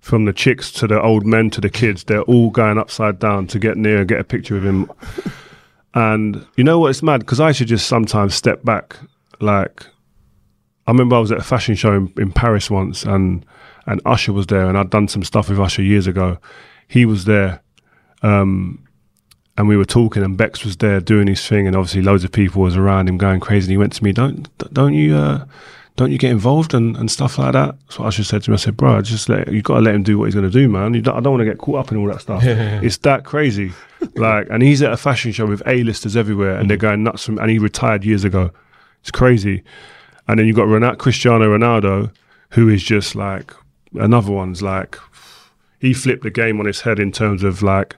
[0.00, 3.46] From the chicks to the old men to the kids, they're all going upside down
[3.48, 4.90] to get near and get a picture of him.
[5.94, 6.88] And you know what?
[6.88, 8.96] It's mad because I should just sometimes step back.
[9.40, 9.84] Like,
[10.86, 13.44] I remember I was at a fashion show in, in Paris once, and
[13.92, 16.38] and Usher was there, and I'd done some stuff with Usher years ago.
[16.88, 17.62] He was there,
[18.22, 18.84] um,
[19.56, 22.32] and we were talking, and Bex was there doing his thing, and obviously loads of
[22.32, 23.66] people was around him going crazy.
[23.66, 25.44] And he went to me, "Don't don't you uh,
[25.96, 28.56] don't you get involved and, and stuff like that?" So Usher said to me, "I
[28.56, 30.68] said, bro, just let you got to let him do what he's going to do,
[30.68, 30.94] man.
[30.94, 32.42] You don't, I don't want to get caught up in all that stuff.
[32.44, 33.72] it's that crazy."
[34.16, 37.24] like, and he's at a fashion show with A-listers everywhere, and they're going nuts.
[37.24, 38.50] From, and he retired years ago.
[39.00, 39.64] It's crazy.
[40.28, 42.12] And then you've got Ronaldo, Cristiano Ronaldo,
[42.50, 43.52] who is just like
[43.94, 44.98] another one's like
[45.80, 47.96] he flipped the game on his head in terms of like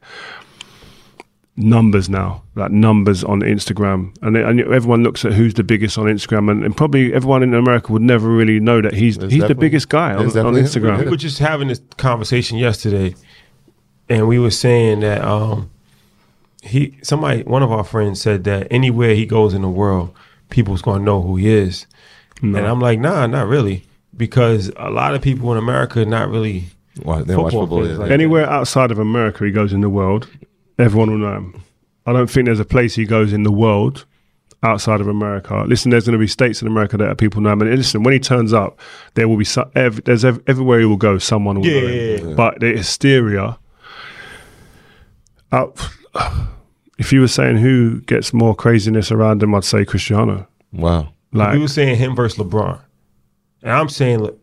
[1.56, 6.06] numbers now, like numbers on Instagram, and, and everyone looks at who's the biggest on
[6.06, 9.46] Instagram, and, and probably everyone in America would never really know that he's It's he's
[9.46, 10.66] the biggest guy on, on definitely him.
[10.66, 11.04] Instagram.
[11.04, 13.14] We were just having this conversation yesterday,
[14.08, 15.70] and we were saying that um,
[16.62, 20.14] he somebody one of our friends said that anywhere he goes in the world,
[20.50, 21.86] people's gonna know who he is,
[22.42, 23.84] and I'm like, nah, not really,
[24.16, 26.64] because a lot of people in America are not really.
[27.02, 27.88] Why, they watch Football football.
[27.88, 27.96] Yeah.
[27.96, 30.28] like- Anywhere outside of America he goes in the world,
[30.78, 31.62] everyone will know him.
[32.06, 34.04] I don't think there's a place he goes in the world
[34.62, 35.64] outside of America.
[35.66, 37.62] Listen, there's going to be states in America that people know him.
[37.62, 38.78] And listen, when he turns up,
[39.14, 41.86] there will be so, ev- there's ev- everywhere he will go, someone will Yeah, know
[41.88, 42.28] yeah, him.
[42.30, 42.34] yeah.
[42.34, 43.58] But the hysteria.
[45.52, 45.66] Uh,
[46.98, 50.46] if you were saying who gets more craziness around him, I'd say Cristiano.
[50.72, 51.08] Wow.
[51.32, 52.80] Like we were saying him versus LeBron,
[53.64, 54.38] and I'm saying look,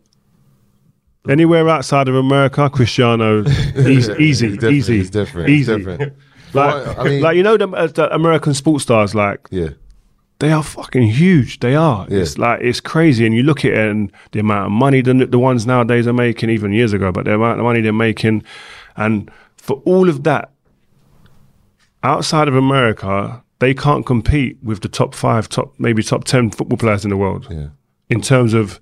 [1.28, 3.42] anywhere outside of America, Cristiano,
[3.76, 4.74] easy, easy, It's different.
[4.74, 5.48] easy, It's different.
[5.48, 5.72] easy.
[5.72, 6.12] It's different.
[6.54, 9.70] Like, Well, I mean- like you know, the, uh, the American sports stars, like Yeah.
[10.38, 11.60] they are fucking huge.
[11.60, 12.06] They are.
[12.10, 12.18] Yeah.
[12.18, 15.14] It's like it's crazy, and you look at it and the amount of money the
[15.26, 18.42] the ones nowadays are making, even years ago, but the amount of money they're making,
[18.96, 20.50] and for all of that,
[22.02, 26.76] outside of America, they can't compete with the top five, top maybe top ten football
[26.76, 27.68] players in the world Yeah.
[28.10, 28.78] in terms of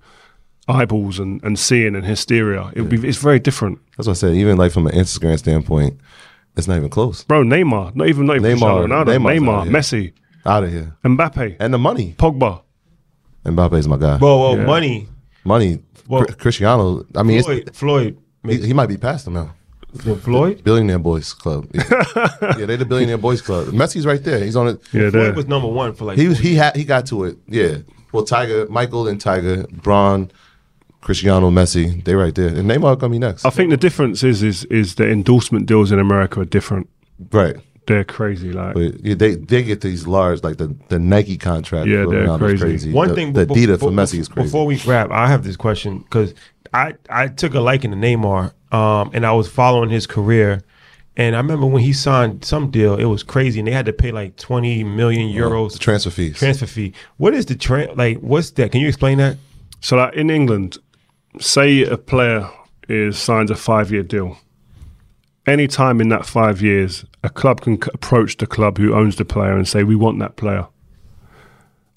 [0.67, 2.71] eyeballs and, and seeing and hysteria.
[2.75, 4.33] It would be it's very different, That's what I said.
[4.35, 5.99] Even like from an Instagram standpoint,
[6.55, 7.23] it's not even close.
[7.23, 7.43] bro.
[7.43, 9.73] Neymar, not even not even Neymar- Ronaldo, Neymar's Neymar, out here.
[9.73, 10.13] Messi,
[10.45, 10.95] Out of here.
[11.03, 12.15] Mbappe, And the money.
[12.17, 12.61] Pogba.
[13.45, 14.17] Mbappe's my guy.
[14.17, 14.65] whoa, whoa, Yeah.
[14.65, 15.07] money.
[15.43, 15.79] money.
[16.07, 17.05] Well- Cr- Cristiano.
[17.15, 19.53] I mean, Floyd, it's, Floyd, he, he might be past him now.
[20.21, 20.63] Floyd.
[20.63, 21.67] Billionaire Boys Club.
[21.73, 21.83] Yeah,
[22.59, 23.67] yeah they're the Billionaire Boys Club.
[23.67, 24.39] Messi's right there.
[24.41, 24.79] He's on it.
[24.93, 25.33] Yeah, Floyd there.
[25.33, 26.17] was number one for like.
[26.17, 26.39] He was.
[26.39, 26.77] He had.
[26.77, 27.37] He got to it.
[27.47, 27.79] Yeah.
[28.13, 30.31] Well, Tiger, Michael, and Tiger, Bron,
[31.01, 32.03] Cristiano, Messi.
[32.03, 32.47] They right there.
[32.47, 33.45] And Neymar gonna be next.
[33.45, 36.89] I think the difference is is is the endorsement deals in America are different.
[37.31, 37.57] right.
[37.87, 38.53] They're crazy.
[38.53, 41.87] Like But yeah, they they get these large like the, the Nike contract.
[41.87, 42.91] Yeah, for they're Ronaldo's crazy.
[42.93, 44.47] One the, thing, the be- Adidas for Messi is crazy.
[44.47, 46.33] Before we wrap, I have this question because
[46.73, 50.61] I I took a liking to Neymar, um, and I was following his career,
[51.17, 53.93] and I remember when he signed some deal, it was crazy, and they had to
[53.93, 56.37] pay like twenty million euros the transfer fees.
[56.37, 56.93] transfer fee.
[57.17, 58.19] What is the tra- like?
[58.19, 58.71] What's that?
[58.71, 59.37] Can you explain that?
[59.81, 60.77] so, like in England,
[61.39, 62.49] say a player
[62.87, 64.37] is signs a five year deal.
[65.47, 69.15] Any time in that five years, a club can c- approach the club who owns
[69.15, 70.67] the player and say, "We want that player."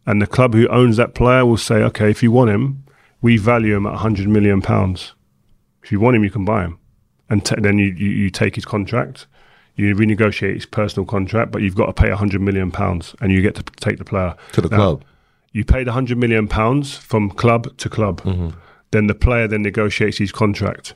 [0.06, 2.84] And the club who owns that player will say, "Okay, if you want him,
[3.22, 5.14] we value him at hundred million pounds.
[5.82, 6.78] If you want him, you can buy him."
[7.28, 9.26] And t- then you, you you take his contract,
[9.76, 13.42] you renegotiate his personal contract, but you've got to pay hundred million pounds, and you
[13.42, 15.04] get to p- take the player to the Now, club.
[15.52, 18.22] you paid 100 million pounds from club to club.
[18.22, 18.50] Mm-hmm.
[18.94, 20.94] Then the player then negotiates his contract.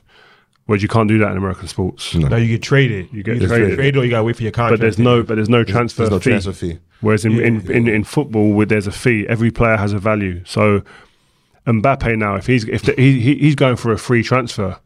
[0.67, 2.15] Whereas you can't do that in American sports.
[2.15, 3.09] No, you get traded.
[3.11, 3.75] You get Either traded.
[3.75, 4.79] traded or you got to wait for your contract.
[4.79, 6.29] But there's no but there's no transfer There's no fee.
[6.29, 6.79] transfer fee.
[7.01, 10.41] Whereas in, in, in, in football, where there's a fee, every player has a value.
[10.45, 10.81] So
[11.67, 14.79] Mbappe now, if he's if the, he, he he's going for a free transfer,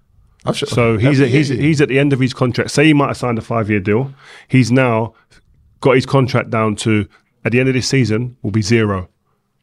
[0.54, 0.68] sure.
[0.68, 2.72] so he's at, he's he's at the end of his contract.
[2.72, 4.12] Say he might have signed a five year deal.
[4.48, 5.14] He's now
[5.82, 7.08] got his contract down to
[7.46, 9.10] at the end of this season will be zero,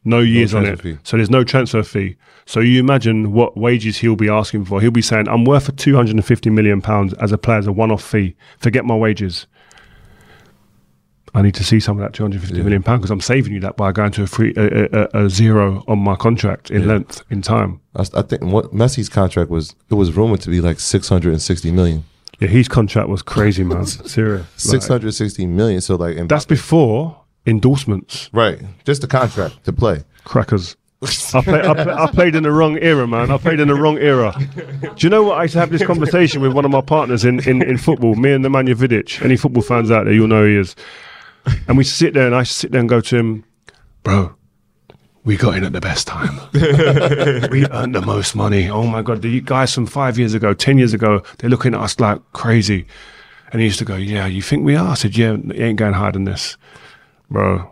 [0.03, 0.81] no years on it.
[0.81, 0.97] fee.
[1.03, 2.17] So there's no transfer fee.
[2.45, 4.81] So you imagine what wages he'll be asking for.
[4.81, 7.91] He'll be saying, "I'm worth for 250 million pounds as a player as a one
[7.91, 8.35] off fee.
[8.59, 9.47] Forget my wages."
[11.33, 13.77] I need to see some of that 250 million pound because I'm saving you that
[13.77, 17.23] by going to a free a, a, a, a zero on my contract in length
[17.29, 17.79] in time.
[17.95, 19.73] I, I think what Messi's contract was.
[19.89, 22.03] It was rumored to be like 660 million.
[22.41, 23.85] Yeah, his contract was crazy, man.
[23.85, 24.45] Serious.
[24.57, 25.79] Six Like, hundred sixty million.
[25.79, 28.29] So like, Mbappe- that's before endorsements.
[28.33, 28.59] right.
[28.85, 30.03] Just a contract to play.
[30.23, 30.75] Crackers.
[31.03, 33.31] I, play, I, play, I played in the wrong era, man.
[33.31, 34.35] I played in the wrong era.
[34.81, 35.39] Do you know what?
[35.39, 38.13] I used to have this conversation with one of my partners in, in, in football,
[38.13, 39.19] me and Nemanja Vidic.
[39.25, 40.75] Any football fans out there, you'll know who he is.
[41.67, 43.43] And we sit there and I sit there and go to him,
[44.03, 44.35] bro,
[45.23, 46.39] we got in at the best time.
[46.53, 48.69] we earned the most money.
[48.69, 51.81] Oh my God, the guys from five years ago, 10 years ago, they're looking at
[51.81, 52.85] us like crazy.
[53.51, 54.89] And he used to go, yeah, you think we are?
[54.89, 56.57] I said, yeah, it ain't going higher than this.
[57.31, 57.71] Bro,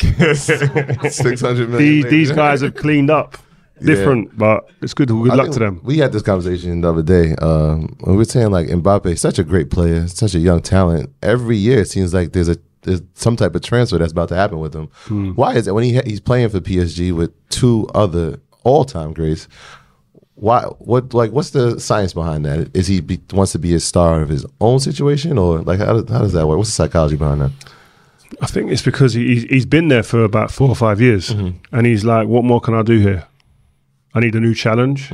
[0.34, 1.78] Six hundred million.
[1.78, 3.38] these, these guys have cleaned up.
[3.80, 5.08] Different, but it's good.
[5.08, 5.80] Good I luck to them.
[5.84, 7.34] We had this conversation the other day.
[7.36, 11.12] Um, we were saying like Mbappe, such a great player, such a young talent.
[11.22, 14.36] Every year it seems like there's a there's some type of transfer that's about to
[14.36, 14.88] happen with him.
[15.04, 15.30] Hmm.
[15.32, 19.48] Why is it when he he's playing for PSG with two other all time greats?
[20.34, 20.62] Why?
[20.62, 21.14] What?
[21.14, 22.74] Like, what's the science behind that?
[22.74, 25.94] Is he be, wants to be a star of his own situation, or like how,
[26.06, 26.58] how does that work?
[26.58, 27.50] What's the psychology behind that?
[28.40, 31.30] I think it's because he, he's- he's been there for about four or five years,
[31.30, 33.24] and he's like, "What more can I do here?
[34.14, 35.10] I need a new challenge."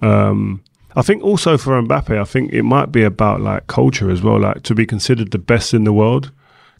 [0.00, 0.62] Um,
[0.96, 4.40] I think also for Mbappe, I think it might be about like culture as well,
[4.40, 6.30] like to be considered the best in the world.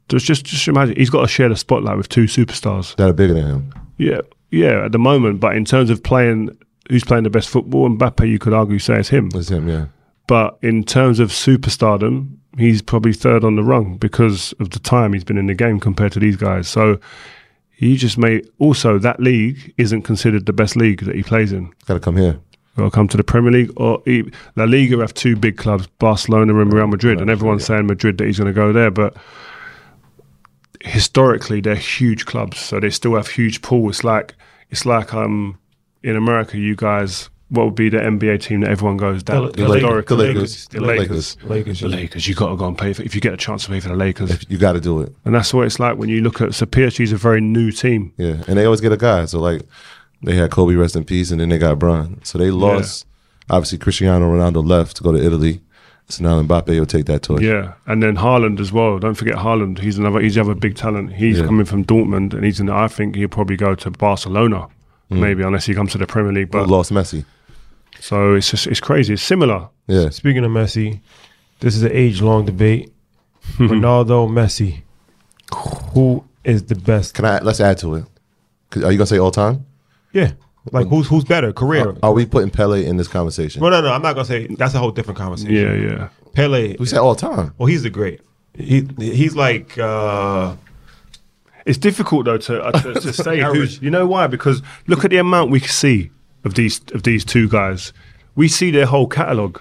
[0.08, 2.96] Just just just imagine he's got to share the spotlight with two superstars.
[2.96, 3.72] That are bigger than him.
[3.98, 4.20] Yeah,
[4.50, 5.40] yeah, at the moment.
[5.40, 6.56] But in terms of playing,
[6.88, 7.88] who's playing the best football?
[7.90, 9.28] Mbappe, you could argue say it's him.
[9.34, 9.86] It's him, yeah.
[10.26, 15.12] But in terms of superstardom, he's probably third on the rung because of the time
[15.12, 16.68] he's been in the game compared to these guys.
[16.68, 16.98] So
[17.70, 21.72] he just may Also, that league isn't considered the best league that he plays in.
[21.86, 22.40] Got to come here.
[22.76, 24.00] Or come to the Premier League, or
[24.54, 28.26] La Liga have two big clubs, Barcelona and Real Madrid, and everyone's saying Madrid that
[28.26, 28.92] he's going to go there.
[28.92, 29.16] But
[30.82, 33.88] historically, they're huge clubs, so they still have huge pool.
[33.90, 34.34] It's like
[34.70, 35.58] it's like um
[36.02, 37.30] in America, you guys.
[37.50, 39.46] What would be the NBA team that everyone goes down?
[39.46, 40.16] The- the historically?
[40.16, 40.68] The Lakers.
[40.68, 41.08] The Lakers.
[41.08, 41.36] Lakers.
[41.44, 41.80] Lakers.
[41.80, 42.28] The Lakers.
[42.28, 43.88] You got to go and pay for if you get a chance to pay for
[43.88, 45.14] the Lakers, You got to do it.
[45.24, 46.54] and that's what it's like when you look at.
[46.54, 48.12] So PSG is a very new team.
[48.18, 49.24] Yeah, and they always get a guy.
[49.24, 49.62] So like,
[50.22, 52.20] they had Kobe rest in peace, and then they got Bron.
[52.22, 53.06] So they lost.
[53.50, 55.62] Obviously, Cristiano Ronaldo left to go to Italy.
[56.10, 57.42] So now Mbappe will take that torch.
[57.42, 58.98] Yeah, and then Haaland as well.
[58.98, 59.78] Don't forget Haaland.
[59.78, 60.20] He's another.
[60.20, 61.14] He's another big talent.
[61.14, 61.46] He's Yeah.
[61.46, 62.68] coming from Dortmund, and he's in.
[62.68, 64.68] I think he'll probably go to Barcelona,
[65.10, 65.18] mm.
[65.18, 66.52] maybe unless he comes to the Premier League.
[66.52, 67.24] Who But lost Messi.
[68.00, 69.14] So it's just it's crazy.
[69.14, 69.68] It's similar.
[69.86, 71.00] Yeah, Speaking of Messi,
[71.60, 72.92] this is an age long debate.
[73.56, 74.82] Ronaldo, Messi.
[75.94, 77.14] Who is the best?
[77.14, 77.38] can I?
[77.40, 78.04] Let's add to it?
[78.76, 79.64] Are you gonna say all time?
[80.12, 80.32] Yeah.
[80.72, 81.52] Like who's who's better?
[81.52, 81.96] Career.
[82.02, 83.62] Are we putting Pele in this conversation?
[83.62, 83.92] no, no, no.
[83.92, 85.54] I'm not gonna say that's a whole different conversation.
[85.54, 86.08] Yeah, yeah.
[86.34, 86.76] Pele.
[86.78, 87.54] We said all time.
[87.56, 88.20] Well, he's the great.
[88.54, 90.56] He he's like uh
[91.64, 93.80] It's difficult though to uh, to, to say who's.
[93.80, 94.26] You know why?
[94.26, 96.10] Because look at the amount we see
[96.44, 97.92] of these of these two guys.
[98.34, 99.60] We see their whole catalogue,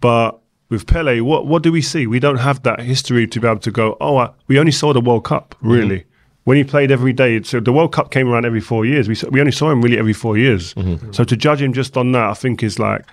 [0.00, 2.06] but with Pele, what what do we see?
[2.06, 3.96] We don't have that history to be able to go.
[4.00, 6.04] Oh, I, we only saw the World Cup really.
[6.44, 9.08] When he played every day, so the World Cup came around every four years.
[9.08, 10.74] We we only saw him really every four years.
[11.12, 13.04] So to judge him just on that, I think is like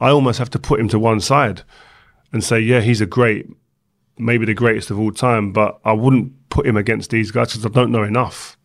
[0.00, 1.62] I almost have to put him to one side
[2.32, 3.46] and say, yeah, he's a great,
[4.18, 7.66] maybe the greatest of all time, but I wouldn't put him against these guys because
[7.66, 8.56] I don't know enough.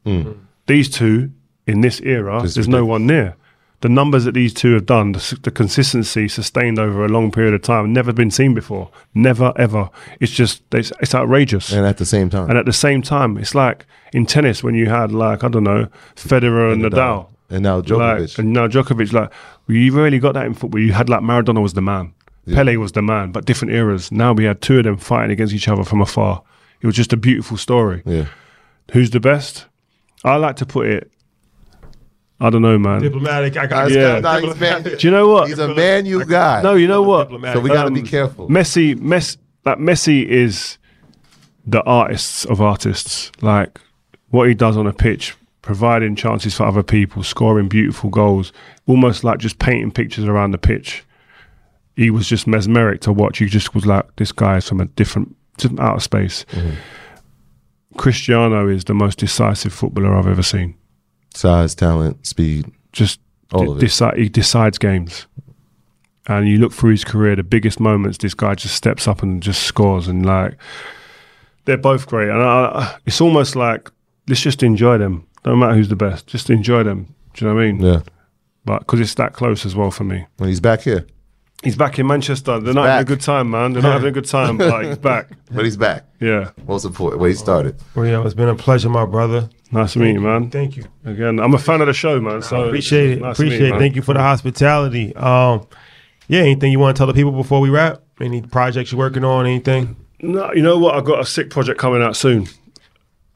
[0.68, 1.32] These two
[1.66, 3.36] in this era, there's no one near.
[3.82, 7.54] The numbers that these two have done, the, the consistency sustained over a long period
[7.56, 8.90] of time, never been seen before.
[9.16, 9.90] Never, ever.
[10.20, 11.72] It's just, it's, it's outrageous.
[11.74, 14.76] And at the same time, And at the same time, it's like in tennis when
[14.76, 18.20] you had like I don't know Federer and, And Nadal, and now Djokovic.
[18.20, 19.14] like, and now Djokovic.
[19.14, 19.32] Like
[19.68, 20.80] you really got that in football.
[20.80, 22.14] You had like Maradona was the man,
[22.46, 24.12] Pele was the man, but different eras.
[24.12, 26.44] Now we had two of them fighting against each other from afar.
[26.82, 28.04] It was just a beautiful story.
[28.06, 28.26] yeah,
[28.92, 29.66] Who's the best?
[30.24, 31.12] I like to put it.
[32.42, 33.02] I don't know, man.
[33.02, 33.56] diplomatic.
[33.56, 34.20] I got Yeah.
[34.20, 35.48] Nah, he's, man, Do you know what?
[35.48, 36.64] he's a man, you guy.
[36.64, 37.30] No, you know what?
[37.30, 38.50] so we got to be um, careful.
[38.50, 40.80] Messi, Mess, like Messi is
[41.68, 43.32] the artists of artists.
[43.42, 43.80] Like
[44.32, 48.52] what he does on a pitch, providing chances for other people, scoring beautiful goals,
[48.88, 51.06] almost like just painting pictures around the pitch.
[51.96, 53.38] He was just mesmeric to watch.
[53.38, 56.44] He just was like, this guy is from a different, just out of space.
[57.98, 60.76] Cristiano is the most decisive footballer I've ever seen.
[61.34, 62.72] Size, talent, speed.
[62.92, 63.20] Just
[63.54, 63.86] All de- of it.
[63.86, 65.26] deci- he decides games.
[66.28, 69.42] And you look through his career, the biggest moments, this guy just steps up and
[69.42, 70.08] just scores.
[70.08, 70.56] And like,
[71.66, 72.30] they're both great.
[72.30, 73.90] And I, it's almost like,
[74.28, 75.26] let's just enjoy them.
[75.44, 77.14] Don't matter who's the best, just enjoy them.
[77.34, 77.82] Do you know what I mean?
[77.82, 78.02] Yeah,
[78.66, 80.26] But because it's that close as well for me.
[80.38, 81.08] and he's back here,
[81.64, 82.60] He's back in Manchester.
[82.60, 83.74] They're not having a good time, man.
[83.74, 85.30] They're not having a good time, but he's back.
[85.52, 86.06] but he's back.
[86.20, 86.52] Yeah.
[86.68, 87.76] Most important, where he started.
[87.94, 89.48] Well, yeah, it's been a pleasure, my brother.
[89.72, 90.50] Nice to meet you, man.
[90.50, 90.86] Thank you.
[91.06, 92.42] Again, I'm a fan of the show, man.
[92.42, 93.22] So Appreciate it.
[93.22, 93.80] nice to meet Appreciate it.
[93.80, 95.16] Thank you for the hospitality.
[95.16, 95.68] Um,
[96.28, 98.02] Yeah, anything you want to tell the people before we wrap?
[98.20, 99.46] Any projects you're working on?
[99.46, 99.96] Anything?
[100.22, 100.96] No, you know what?
[100.96, 102.48] I've got a sick project coming out soon,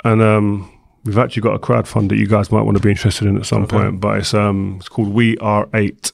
[0.03, 0.71] and um,
[1.03, 3.45] we've actually got a crowdfund that you guys might want to be interested in at
[3.45, 3.77] some Okay.
[3.77, 3.99] point.
[3.99, 6.11] But it's um, it's called We Are Eight.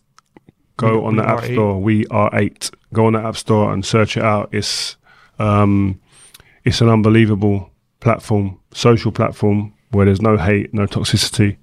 [0.77, 1.53] Go We- on the App Eight?
[1.53, 1.81] Store.
[1.81, 2.71] We Are Eight.
[2.93, 4.49] Go on the App Store and search it out.
[4.51, 4.97] It's
[5.39, 5.99] um,
[6.63, 7.69] it's an unbelievable
[7.99, 11.57] platform, social platform where there's no hate, no toxicity.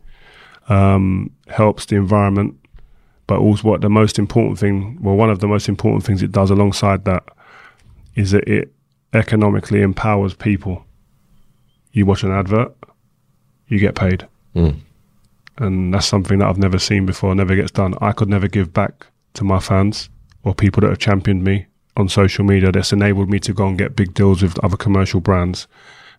[0.68, 2.54] Um, helps the environment,
[3.26, 6.30] but also what the most important thing, well, one of the most important things it
[6.30, 7.24] does alongside that
[8.16, 8.70] is that it
[9.14, 10.84] economically empowers people.
[11.92, 12.74] You watch an advert,
[13.68, 14.26] you get paid.
[15.58, 17.94] And that's something that I've never seen before, never gets done.
[18.00, 20.08] I could never give back to my fans
[20.44, 21.66] or people that have championed me
[21.96, 25.20] on social media that's enabled me to go and get big deals with other commercial
[25.20, 25.66] brands.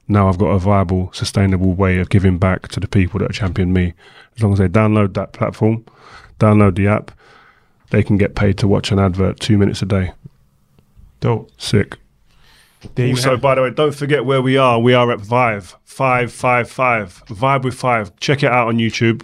[0.09, 3.35] Now I've got a viable, sustainable way of giving back to the people that have
[3.35, 3.93] championed me.
[4.35, 5.85] As long as they download that platform,
[6.39, 7.11] download the app,
[7.91, 10.11] they can get paid to watch an advert two minutes a day.
[11.21, 11.49] Dope.
[11.57, 11.97] Sick.
[12.95, 14.79] There you Also, have- by the way, don't forget where we are.
[14.79, 18.15] We are at Vive, five five five, Vibe with Five.
[18.19, 19.23] Check it out on YouTube.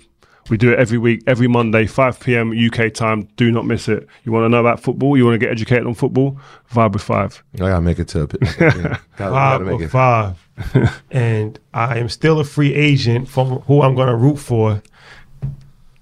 [0.50, 2.52] We do it every week, every Monday, 5 p.m.
[2.56, 3.28] UK time.
[3.36, 4.08] Do not miss it.
[4.26, 5.18] You want to know about football?
[5.18, 6.38] You want to get educated on football?
[6.72, 7.44] Vibe with Five.
[7.60, 8.42] Oh, I gotta make it to a pit.
[8.60, 9.90] Gotta, gotta five make of it.
[9.90, 11.02] five.
[11.12, 14.84] and I am still a free agent from who I'm going to root for.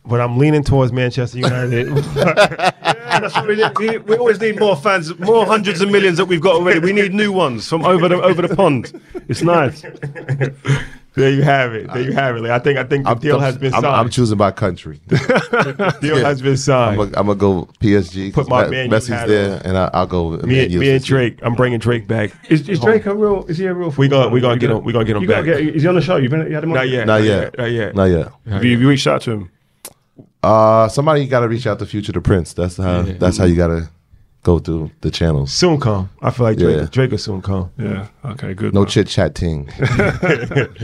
[0.05, 1.87] But I'm leaning towards Manchester United.
[3.13, 3.77] Yeah, that's what we, need.
[3.77, 6.79] we, we always need more fans, more hundreds of millions that we've got already.
[6.79, 8.91] We need new ones from over the over the pond.
[9.29, 9.81] It's nice.
[11.13, 11.93] there you have it.
[11.93, 12.41] There you have it.
[12.41, 13.95] Like, I think I think the I'm, deal has been I'm, signed.
[13.95, 14.99] I'm choosing my country.
[16.01, 16.99] deal has been signed.
[17.15, 18.33] I'm gonna go PSG.
[18.33, 19.61] Put my Me- Man Messi's there, on.
[19.61, 20.31] and I, I'll go.
[20.31, 21.03] me, Man and, me and.
[21.03, 21.37] Drake.
[21.43, 22.31] I'm bringing Drake back.
[22.49, 23.45] Is, is Drake a real?
[23.45, 23.91] Is he a real?
[23.91, 24.41] We gonna- we footballer?
[24.41, 25.45] gonna get him- we gonna get him back.
[25.45, 26.15] Get, is he on the show?
[26.15, 26.77] You've been, you had him on?
[26.77, 27.05] Not yet.
[27.05, 27.57] Not yet.
[27.59, 27.95] Not yet.
[27.95, 28.31] Not yet.
[28.49, 29.51] Have you, have you reached out to him?
[30.43, 32.53] Uh, somebody got to reach out to Future the Prince.
[32.53, 33.03] That's how.
[33.03, 33.89] That's how you got to
[34.43, 35.51] go through the channels.
[35.53, 36.09] Soon come.
[36.21, 36.77] I feel like Drake.
[36.77, 36.87] Yeah.
[36.91, 37.71] Drake will soon come.
[37.77, 38.07] Yeah.
[38.25, 38.53] Okay.
[38.53, 38.73] Good.
[38.73, 39.65] No chit chat ting.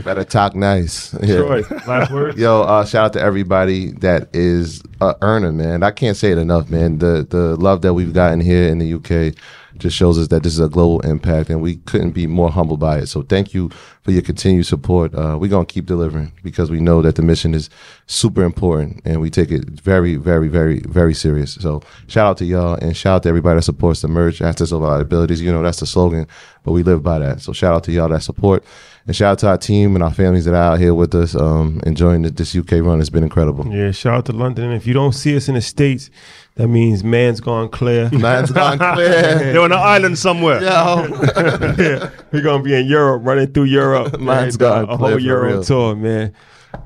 [0.02, 1.14] Better talk nice.
[1.22, 1.36] Yeah.
[1.36, 2.38] Troy, last word.
[2.38, 5.82] Yo, uh, shout out to everybody that is a earner, man.
[5.82, 6.98] I can't say it enough, man.
[6.98, 9.34] The the love that we've gotten here in the UK
[9.80, 12.80] just shows us that this is a global impact, and we couldn't be more humbled
[12.80, 13.06] by it.
[13.06, 13.70] So thank you
[14.02, 15.14] for your continued support.
[15.14, 17.68] Uh, we're gonna keep delivering because we know that the mission is
[18.06, 21.54] super important, and we take it very, very, very, very serious.
[21.54, 24.72] So shout out to y'all, and shout out to everybody that supports the merch, access
[24.72, 25.40] of liabilities.
[25.40, 26.26] You know that's the slogan,
[26.62, 27.40] but we live by that.
[27.40, 28.64] So shout out to y'all that support.
[29.06, 31.34] And shout out to our team and our families that are out here with us,
[31.34, 33.00] um, enjoying the, this UK run.
[33.00, 33.66] It's been incredible.
[33.66, 33.90] Yeah.
[33.92, 34.66] Shout out to London.
[34.66, 36.10] And if you don't see us in the states,
[36.56, 38.10] that means man's gone clear.
[38.12, 39.08] Man's gone clear.
[39.38, 40.62] They're on an island somewhere.
[40.62, 44.18] yeah, we're gonna be in Europe, running through Europe.
[44.20, 45.64] Mine's and, uh, gone a clear whole for Euro real.
[45.64, 46.34] tour, man.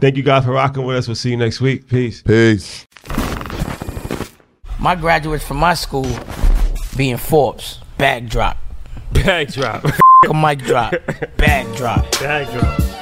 [0.01, 1.09] Thank you guys for rocking with us.
[1.09, 1.89] We'll see you next week.
[1.89, 2.23] Peace.
[2.23, 2.86] Peace.
[4.78, 6.07] My graduates from my school
[6.97, 8.57] being Forbes, Backdrop.
[9.12, 9.85] Backdrop.
[10.28, 10.95] A mic drop,
[11.36, 12.11] Backdrop.
[12.11, 12.20] drop.
[12.20, 12.93] Bag drop.